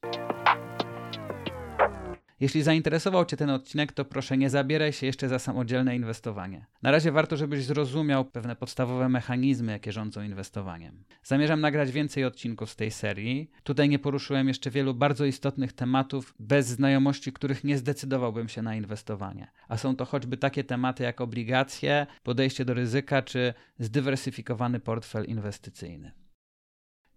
Jeśli 2.46 2.64
zainteresował 2.64 3.26
Cię 3.26 3.38
ten 3.38 3.50
odcinek, 3.50 3.92
to 3.92 4.06
proszę 4.06 4.38
nie 4.38 4.50
zabieraj 4.50 4.94
się 4.94 5.06
jeszcze 5.06 5.30
za 5.30 5.40
samodzielne 5.40 5.96
inwestowanie. 5.96 6.66
Na 6.82 6.92
razie 6.92 7.12
warto, 7.12 7.38
żebyś 7.38 7.64
zrozumiał 7.64 8.26
pewne 8.26 8.56
podstawowe 8.56 9.10
mechanizmy, 9.10 9.72
jakie 9.72 9.92
rządzą 9.92 10.22
inwestowaniem. 10.22 11.04
Zamierzam 11.24 11.62
nagrać 11.62 11.92
więcej 11.92 12.26
odcinków 12.26 12.70
z 12.70 12.76
tej 12.76 12.92
serii. 12.92 13.52
Tutaj 13.64 13.90
nie 13.90 14.00
poruszyłem 14.00 14.48
jeszcze 14.48 14.72
wielu 14.72 14.94
bardzo 14.94 15.26
istotnych 15.26 15.74
tematów, 15.74 16.36
bez 16.40 16.68
znajomości 16.68 17.34
których 17.34 17.64
nie 17.64 17.78
zdecydowałbym 17.78 18.50
się 18.50 18.62
na 18.62 18.76
inwestowanie. 18.76 19.48
A 19.68 19.78
są 19.78 19.96
to 19.96 20.06
choćby 20.06 20.38
takie 20.38 20.64
tematy 20.64 21.04
jak 21.04 21.22
obligacje, 21.22 22.08
podejście 22.24 22.66
do 22.66 22.74
ryzyka 22.74 23.22
czy 23.22 23.54
zdywersyfikowany 23.80 24.80
portfel 24.80 25.26
inwestycyjny. 25.26 26.12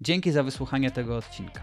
Dzięki 0.01 0.33
za 0.33 0.43
wysłuchanie 0.43 0.91
tego 0.91 1.17
odcinka. 1.17 1.61